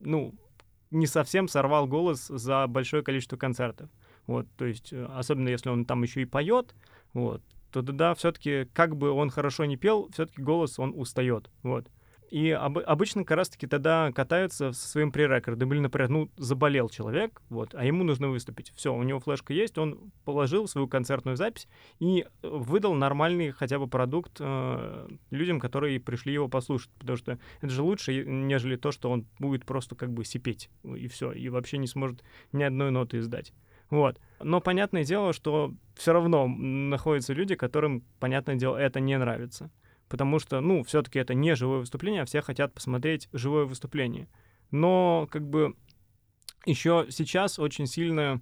[0.00, 0.34] ну,
[0.90, 3.90] не совсем сорвал голос за большое количество концертов.
[4.26, 6.74] Вот, то есть, э, особенно если он там еще и поет,
[7.12, 7.42] вот,
[7.72, 11.50] то тогда все-таки, как бы он хорошо не пел, все-таки голос он устает.
[11.62, 11.88] Вот.
[12.30, 15.72] И об- обычно как раз-таки тогда катаются со своим пререкордом.
[15.72, 18.72] Или, например, ну, заболел человек, вот, а ему нужно выступить.
[18.74, 21.68] Все, у него флешка есть, он положил свою концертную запись
[21.98, 26.90] и э, выдал нормальный хотя бы продукт э, людям, которые пришли его послушать.
[26.98, 31.08] Потому что это же лучше, нежели то, что он будет просто как бы сипеть, и
[31.08, 32.22] все, и вообще не сможет
[32.52, 33.52] ни одной ноты издать.
[33.90, 34.20] Вот.
[34.40, 39.70] Но понятное дело, что все равно находятся люди, которым, понятное дело, это не нравится.
[40.08, 44.28] Потому что, ну, все-таки это не живое выступление, а все хотят посмотреть живое выступление.
[44.70, 45.74] Но, как бы,
[46.66, 48.40] еще сейчас очень сильно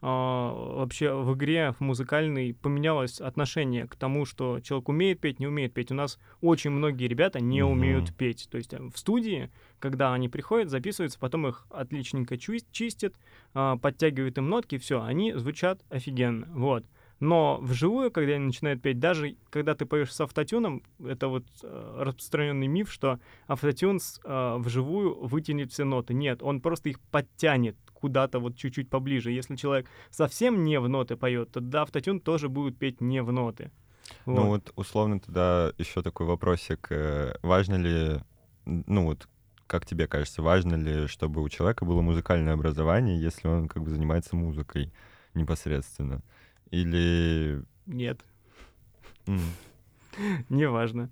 [0.00, 5.46] а, вообще в игре, в музыкальной, поменялось отношение к тому, что человек умеет петь, не
[5.48, 5.90] умеет петь.
[5.90, 7.72] У нас очень многие ребята не Мгм.
[7.72, 8.48] умеют петь.
[8.50, 9.50] То есть э, в студии,
[9.80, 13.14] когда они приходят, записываются, потом их отличненько чистят,
[13.54, 16.46] а, подтягивают им нотки, все, они звучат офигенно.
[16.52, 16.84] Вот.
[17.20, 21.96] Но вживую, когда они начинают петь, даже когда ты поешь с автотюном, это вот э,
[21.98, 26.14] распространенный миф, что автотюн э, вживую вытянет все ноты.
[26.14, 29.32] Нет, он просто их подтянет куда-то вот чуть-чуть поближе.
[29.32, 33.72] Если человек совсем не в ноты поет, тогда автотюн тоже будет петь не в ноты.
[34.26, 36.86] Ну вот условно тогда еще такой вопросик.
[36.90, 38.20] э, Важно ли,
[38.64, 39.28] ну вот,
[39.66, 43.90] как тебе кажется, важно ли, чтобы у человека было музыкальное образование, если он как бы
[43.90, 44.92] занимается музыкой
[45.34, 46.22] непосредственно?
[46.70, 47.62] Или...
[47.86, 48.24] Нет,
[49.26, 49.40] м,
[50.48, 51.10] неважно.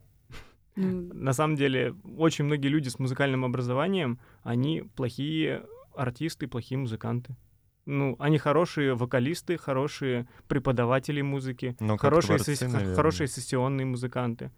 [0.77, 7.35] Ну, На самом деле, очень многие люди с музыкальным образованием, они плохие артисты, плохие музыканты.
[7.87, 14.51] Ну, они хорошие вокалисты, хорошие преподаватели музыки, Ну, как хорошие, творцы, сес- хорошие сессионные музыканты.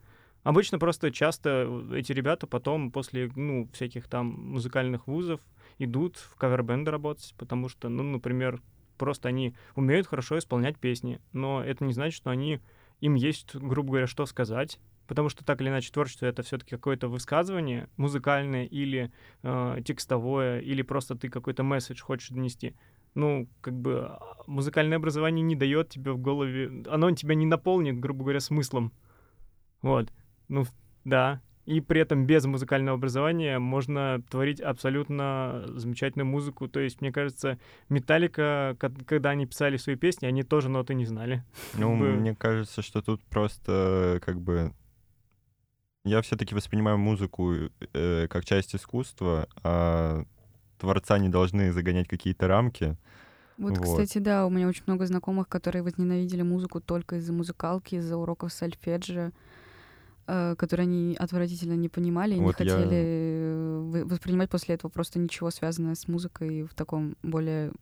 [0.43, 5.41] Обычно просто часто эти ребята потом после, ну, всяких там музыкальных вузов
[5.79, 8.61] идут в кавербенды работать, потому что, ну, например,
[8.99, 12.61] просто они умеют хорошо исполнять песни, но это не значит, что они,
[13.01, 17.09] им есть, грубо говоря, что сказать, потому что так или иначе творчество— это все-таки какое-то
[17.09, 19.11] высказывание музыкальное или
[19.43, 22.77] э, текстовое, или просто ты какой-то месседж хочешь донести.
[23.15, 27.99] Ну, как бы а, музыкальное образование не дает тебе в голове, оно тебя не наполнит,
[27.99, 28.93] грубо говоря, смыслом.
[29.81, 30.13] Вот.
[30.49, 30.67] Ну,
[31.05, 31.41] да.
[31.69, 36.67] И при этом без музыкального образования можно творить абсолютно замечательную музыку.
[36.67, 37.59] То есть, мне кажется,
[37.91, 41.45] Металлика, ко- когда они писали свои песни, они тоже ноты не знали.
[41.75, 44.73] Ну, мне кажется, что тут просто как бы
[46.05, 47.53] я все-таки воспринимаю музыку
[47.93, 50.25] э, как часть искусства, а
[50.79, 52.97] творца не должны загонять какие-то рамки.
[53.59, 53.85] Вот, Вот.
[53.85, 58.55] кстати, да, у меня очень много знакомых, которые возненавидели музыку только из-за музыкалки, из-за уроков
[58.55, 59.31] сольфеджио, э,
[60.59, 64.91] которые они отвратительно не понимали и не Вот я- хотели э, вы- воспринимать после этого
[64.91, 67.73] просто ничего связанное с музыкой в таком более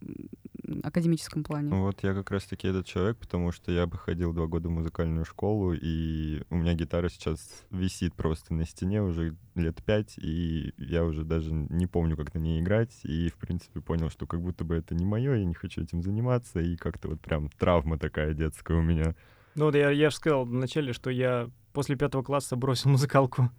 [0.83, 1.73] академическом плане.
[1.73, 5.25] Вот я как раз-таки этот человек, потому что я бы ходил два года в музыкальную
[5.25, 11.03] школу, и у меня гитара сейчас висит просто на стене уже лет пять, и я
[11.05, 14.63] уже даже не помню, как на ней играть, и, в принципе, понял, что как будто
[14.65, 18.33] бы это не мое, я не хочу этим заниматься, и как-то вот прям травма такая
[18.33, 19.15] детская у меня.
[19.55, 23.51] Ну, вот я, я же сказал вначале, что я после пятого класса бросил музыкалку.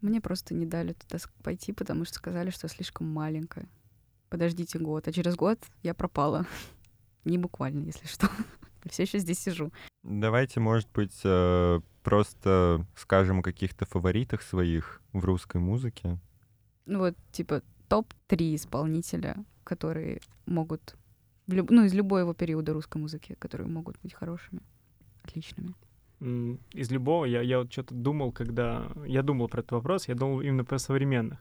[0.00, 3.66] Мне просто не дали туда пойти, потому что сказали, что слишком маленькая.
[4.28, 5.08] Подождите год.
[5.08, 6.46] А через год я пропала.
[7.24, 8.28] Не буквально, если что.
[8.88, 9.72] Все еще здесь сижу.
[10.04, 16.20] Давайте, может быть, э, просто скажем о каких-то фаворитах своих в русской музыке.
[16.86, 20.94] Ну вот, типа, топ-3 исполнителя, которые могут...
[21.48, 24.60] в люб- Ну, из любого периода русской музыки, которые могут быть хорошими,
[25.24, 25.74] отличными.
[26.20, 28.90] Из любого, я, я вот что-то думал, когда...
[29.06, 31.38] Я думал про этот вопрос, я думал именно про современных.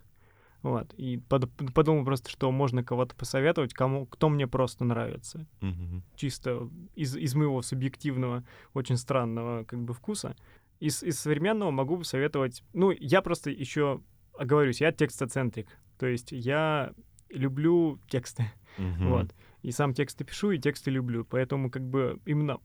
[0.62, 0.94] Вот.
[0.96, 5.46] И под- подумал просто, что можно кого-то посоветовать, кому, кто мне просто нравится.
[5.62, 6.04] Мгм.
[6.16, 8.44] чисто из, из моего субъективного,
[8.74, 10.36] очень странного как бы вкуса.
[10.80, 12.64] Из, из современного могу посоветовать...
[12.74, 14.02] Ну, я просто еще
[14.38, 15.68] оговорюсь, я текстоцентрик.
[16.00, 16.94] То есть я
[17.30, 18.46] люблю тексты,
[18.78, 19.10] Мгм.
[19.10, 19.36] вот.
[19.62, 21.26] И сам тексты пишу, и тексты люблю.
[21.26, 22.60] Поэтому как бы именно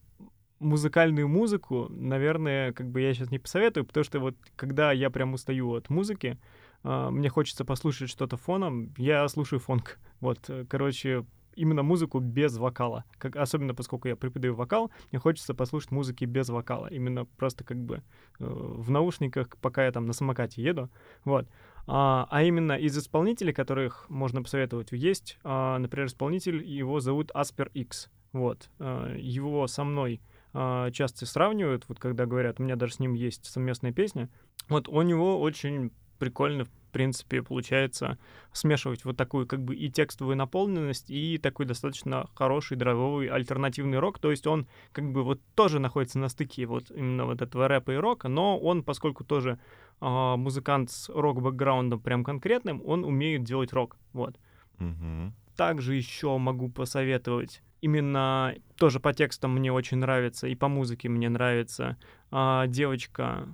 [0.60, 5.34] музыкальную музыку, наверное, как бы я сейчас не посоветую, потому что вот когда я прям
[5.34, 6.38] устаю от музыки,
[6.82, 9.98] а, мне хочется послушать что-то фоном, я слушаю фонк.
[10.20, 11.24] Вот, э, короче,
[11.58, 13.04] именно музыку без вокала.
[13.18, 16.86] Как, особенно поскольку я преподаю вокал, мне хочется послушать музыки без вокала.
[16.86, 18.00] Именно просто как бы э,
[18.38, 20.88] в наушниках, пока я там на самокате еду.
[21.24, 21.48] Вот.
[21.86, 27.70] А, а именно из исполнителей, которых можно посоветовать, есть, а, например, исполнитель, его зовут Аспер
[27.74, 28.10] X.
[28.32, 28.70] Вот.
[28.78, 30.20] А, его со мной
[30.52, 34.28] часто сравнивают, вот когда говорят, у меня даже с ним есть совместная песня.
[34.68, 38.18] Вот у него очень прикольно, в принципе, получается
[38.52, 44.18] смешивать вот такую как бы и текстовую наполненность, и такой достаточно хороший драйвовый альтернативный рок.
[44.18, 47.92] То есть он как бы вот тоже находится на стыке вот именно вот этого рэпа
[47.92, 49.58] и рока, но он, поскольку тоже
[50.00, 53.96] а, музыкант с рок-бэкграундом прям конкретным, он умеет делать рок.
[54.12, 54.36] Вот.
[54.78, 55.34] Мгм.
[55.56, 57.62] Также еще могу посоветовать.
[57.80, 61.96] Именно тоже по текстам мне очень нравится, и по музыке мне нравится
[62.30, 63.46] а, девочка,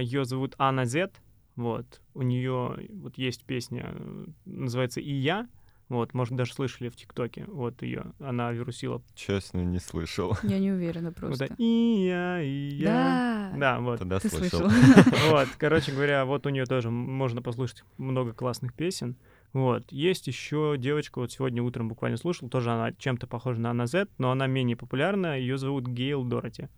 [0.00, 1.14] ее зовут Анна Зет.
[1.56, 2.00] Вот.
[2.14, 3.94] У нее вот есть песня,
[4.44, 5.48] называется «И я».
[5.88, 7.44] Вот, может, даже слышали в ТикТоке.
[7.48, 8.12] Вот ее.
[8.18, 9.02] Она вирусила.
[9.14, 10.34] Честно, не слышал.
[10.42, 11.44] Я не уверена Вот просто.
[11.44, 13.50] это «И я, и я».
[13.52, 13.98] Да, Да, вот.
[13.98, 14.70] Тогда ты слышал.
[14.70, 14.70] слышал.
[15.30, 19.16] Вот, короче говоря, вот у нее тоже можно послушать много классных песен.
[19.52, 19.90] Вот.
[19.92, 24.10] Есть еще девочка, вот сегодня утром буквально слушал, тоже она чем-то похожа на Анна Зет,
[24.18, 26.68] но она менее популярна, ее зовут Гейл Дороти.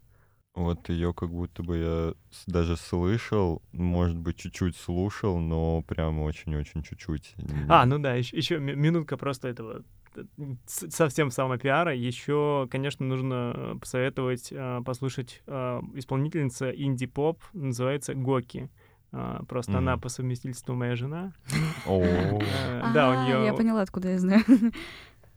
[0.55, 2.15] Вот ее как будто бы я
[2.47, 7.35] даже слышал, может быть, чуть-чуть слушал, но прям очень-очень чуть-чуть.
[7.69, 9.83] А, ну да, еще, минутка просто этого
[10.15, 10.23] э,
[10.67, 11.93] совсем самопиара.
[11.93, 18.71] Еще, конечно, нужно посоветовать э, послушать э, исполнительница инди-поп, называется Гоки.
[19.49, 20.01] Просто она Мгм.
[20.03, 21.33] по совместительству моя жена.
[21.87, 24.43] О, Э, Да, у А, нее Я поняла, откуда я знаю.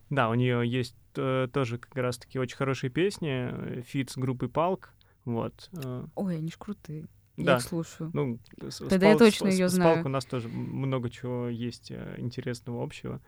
[0.10, 4.48] Да, у нее есть э, тоже как раз-таки очень хорошие песни, э, feat с группой
[4.48, 4.94] Палк,
[5.26, 5.70] вот.
[6.16, 7.08] Ой, они ж крутые.
[7.36, 7.56] Я Да.
[7.58, 8.10] их слушаю.
[8.14, 9.96] ну, с, с Тогда я Палк- точно с- с знаю.
[9.96, 13.20] Палк у нас тоже много чего есть интересного общего.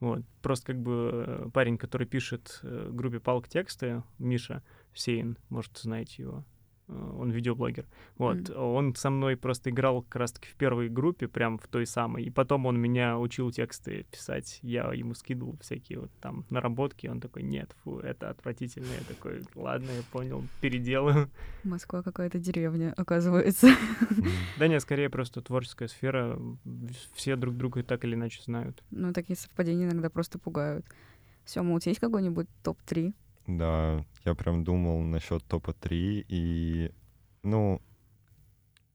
[0.00, 0.22] Вот.
[0.42, 4.62] Просто как бы парень, который пишет группе Палк тексты, Миша
[4.94, 6.44] Сейн, может, знаете его.
[6.88, 7.86] Э, Он видеоблогер.
[8.16, 8.48] Вот.
[8.48, 8.58] Мгм.
[8.58, 12.24] Он со мной просто играл как раз-таки в первой группе, прям в той самой.
[12.24, 14.58] И потом он меня учил тексты писать.
[14.62, 17.06] Я ему скидывал всякие вот там наработки.
[17.06, 18.86] Он такой, нет, фу, это отвратительно.
[18.86, 21.30] Я такой, ладно, я понял, переделаю.
[21.64, 23.68] Москва какая-то деревня, оказывается.
[24.58, 26.40] Да нет, скорее просто творческая сфера.
[27.14, 28.82] Все друг друга так или иначе знают.
[28.90, 30.86] Ну, такие совпадения иногда просто пугают.
[31.44, 33.14] Сёма, у тебя есть какой-нибудь топ-3?
[33.48, 36.92] Да, я прям думал насчет топа 3, и,
[37.42, 37.80] ну,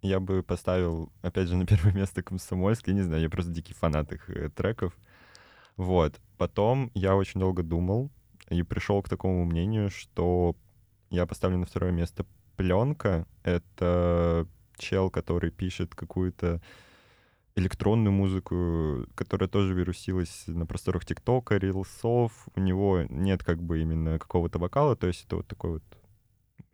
[0.04, 3.74] я бы поставил, опять же, на первое место Комсомольск, я не знаю, я просто дикий
[3.74, 4.96] фанат их э, треков.
[5.76, 6.22] Вот.
[6.38, 8.12] Потом я очень долго думал
[8.50, 10.56] и пришел к такому мнению, что
[11.10, 12.26] я поставлю на второе место
[12.56, 13.26] пленка.
[13.42, 14.48] Это
[14.78, 16.62] чел, который пишет какую-то
[17.56, 22.48] электронную музыку, которая тоже вирусилась на просторах ТикТока, рилсов.
[22.56, 25.84] У него нет как бы именно какого-то вокала, то есть это вот такой вот...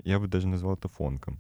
[0.04, 1.40] Я бы даже назвал это фонком.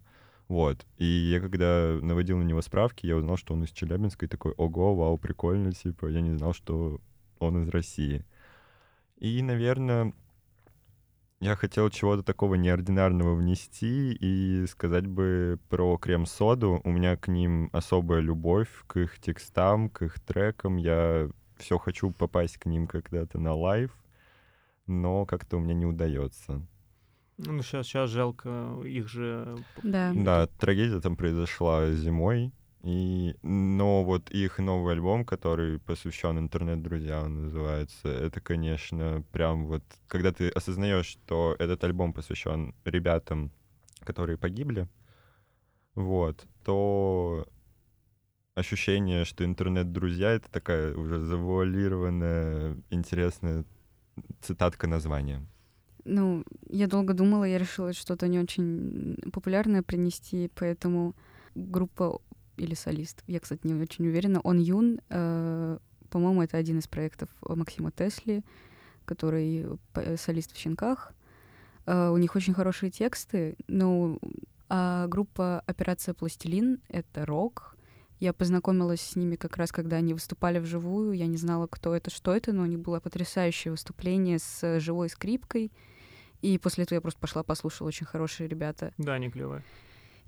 [0.50, 0.86] Вот.
[0.98, 4.54] И я когда наводил на него справки, я узнал, что он из Челябинска, и такой,
[4.54, 7.00] ого, вау, прикольно, типа, я не знал, что
[7.38, 8.26] он из России.
[9.18, 10.14] И, наверное,
[11.40, 16.82] я хотел чего-то такого неординарного внести и сказать бы про крем-соду.
[16.84, 20.78] У меня к ним особая любовь, к их текстам, к их трекам.
[20.78, 23.92] Я все хочу попасть к ним когда-то на live,
[24.86, 26.62] но как-то у меня не удается.
[27.38, 29.58] Ну, сейчас, сейчас жалко, их же...
[29.82, 30.12] Да.
[30.14, 32.52] Да, трагедия там произошла зимой,
[32.82, 40.32] и, но вот их новый альбом, который посвящен интернет-друзьям, называется, это, конечно, прям вот, когда
[40.32, 43.52] ты осознаешь, что этот альбом посвящен ребятам,
[44.02, 44.88] которые погибли,
[45.96, 47.46] вот, то
[48.56, 53.66] ощущение, что интернет-друзья— это такая уже завуалированная, интересная
[54.42, 55.46] цитатка названия.
[56.06, 61.14] Ну, я долго думала, я решила что-то не очень популярное принести, поэтому
[61.56, 62.22] группа
[62.60, 65.78] или солист, я, кстати, не очень уверена, Он Юн, э,
[66.10, 68.44] по-моему, это один из проектов Максима Тесли,
[69.06, 69.66] который
[70.18, 71.14] солист в «Щенках».
[71.86, 74.20] Э, у них очень хорошие тексты, но
[74.72, 77.76] а группа «Операция Пластилин»— это рок.
[78.20, 81.14] Я познакомилась с ними как раз, когда они выступали вживую.
[81.14, 85.10] Я не знала, кто это, что это, но у них было потрясающее выступление с живой
[85.10, 85.72] скрипкой—
[86.42, 88.94] и после этого я просто пошла послушала очень хорошие ребята.
[88.98, 89.64] Да, они клевые.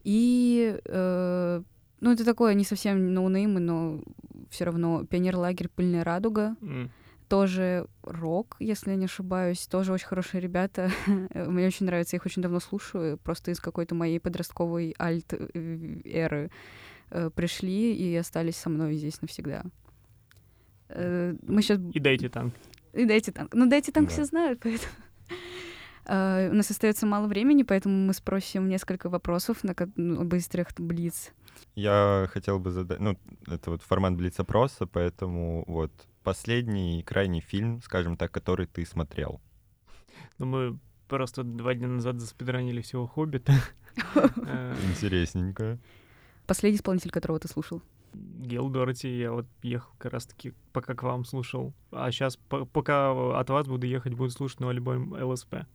[0.04, 1.62] И э,
[2.02, 4.02] ну, это такое не совсем ноунеймы, но
[4.49, 6.56] все равно пионер-лагерь Пыльная радуга.
[6.62, 6.89] Mm.
[7.30, 9.66] Тоже рок, если я не ошибаюсь.
[9.68, 10.91] Тоже очень хорошие ребята.
[11.34, 13.18] Мне очень нравится, я их очень давно слушаю.
[13.18, 16.52] Просто из какой-то моей подростковой альт-эры
[17.12, 19.64] э, пришли и остались со мной здесь навсегда.
[20.89, 21.80] Э, мы сейчас...
[21.93, 22.54] И дайте танк.
[22.93, 23.54] И дайте танк.
[23.54, 24.14] Ну, дайте танк Да.
[24.14, 24.91] все знают, поэтому...
[26.06, 31.32] Э, У нас остается мало времени, поэтому мы спросим несколько вопросов на ну, быстрых блиц.
[31.76, 35.91] Я хотел бы задать, ну, это вот формат блиц-опроса, поэтому вот
[36.24, 39.41] последний и крайний фильм, скажем так, который ты смотрел.
[40.38, 43.53] Ну, мы просто два дня назад заспидранили всего «Хоббита».
[44.47, 45.78] Э, Интересненько.
[46.47, 47.82] Последний исполнитель, которого ты слушал.
[48.14, 51.74] Гел Дороти, я вот ехал как раз-таки, пока к вам слушал.
[51.91, 55.66] А сейчас, пока от вас буду ехать, буду слушать новый альбом ЛСП.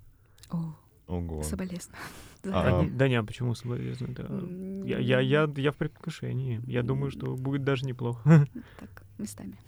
[0.50, 0.74] О,
[1.06, 1.42] Ого.
[1.42, 1.98] соболезную.
[2.48, 4.14] А, Да, не- да не, а почему соболезную?
[4.14, 4.86] Да.
[4.88, 6.62] Я, я, я, я в предвкушении.
[6.64, 8.46] Я думаю, что будет даже неплохо.
[8.78, 9.58] Так, местами.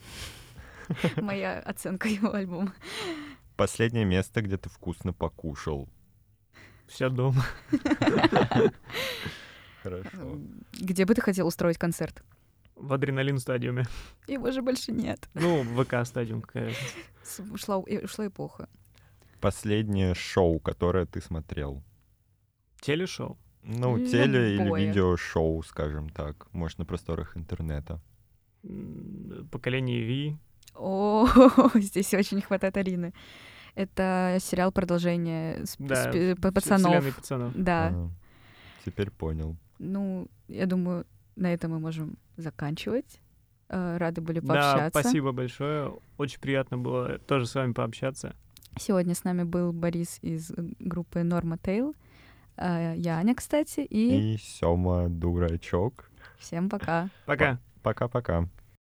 [1.16, 2.72] Моя оценка его альбома.
[3.56, 5.88] Последнее место, где ты вкусно покушал.
[6.86, 7.42] Вся дома.
[9.82, 10.38] Хорошо.
[10.72, 12.22] Где бы ты хотел устроить концерт?
[12.76, 13.86] В адреналин стадиуме.
[14.28, 15.28] Его же больше нет.
[15.34, 16.44] Ну, ВК стадиум
[17.24, 18.68] С- Ушла, и- ушла эпоха.
[19.40, 21.82] Последнее шоу, которое ты смотрел.
[22.80, 23.36] Телешоу.
[23.62, 24.86] Ну, теле или Любое.
[24.86, 26.46] видеошоу, скажем так.
[26.52, 28.00] Может, на просторах интернета.
[29.50, 30.36] Поколение Ви.
[30.74, 31.26] О,
[31.74, 33.12] здесь очень не хватает Арины.
[33.74, 37.16] Это сериал продолжение с- Да, с- пацанов.
[37.16, 37.52] пацанов.
[37.54, 37.88] Да.
[37.88, 38.10] Ага.
[38.84, 39.56] Теперь понял.
[39.78, 41.04] Ну, я думаю,
[41.36, 43.20] на этом мы можем заканчивать.
[43.68, 45.00] Э, Рады были Да, пообщаться.
[45.00, 45.92] спасибо большое.
[46.16, 48.34] Очень приятно было тоже с вами пообщаться.
[48.80, 51.94] Сегодня с нами был Борис из э, группы Норма Тейл.
[52.56, 56.10] Э, Я Аня, кстати, и И Сёма Дурачок.
[56.38, 57.08] всем пока.
[57.26, 57.58] Пока.
[57.82, 58.48] Пока-пока.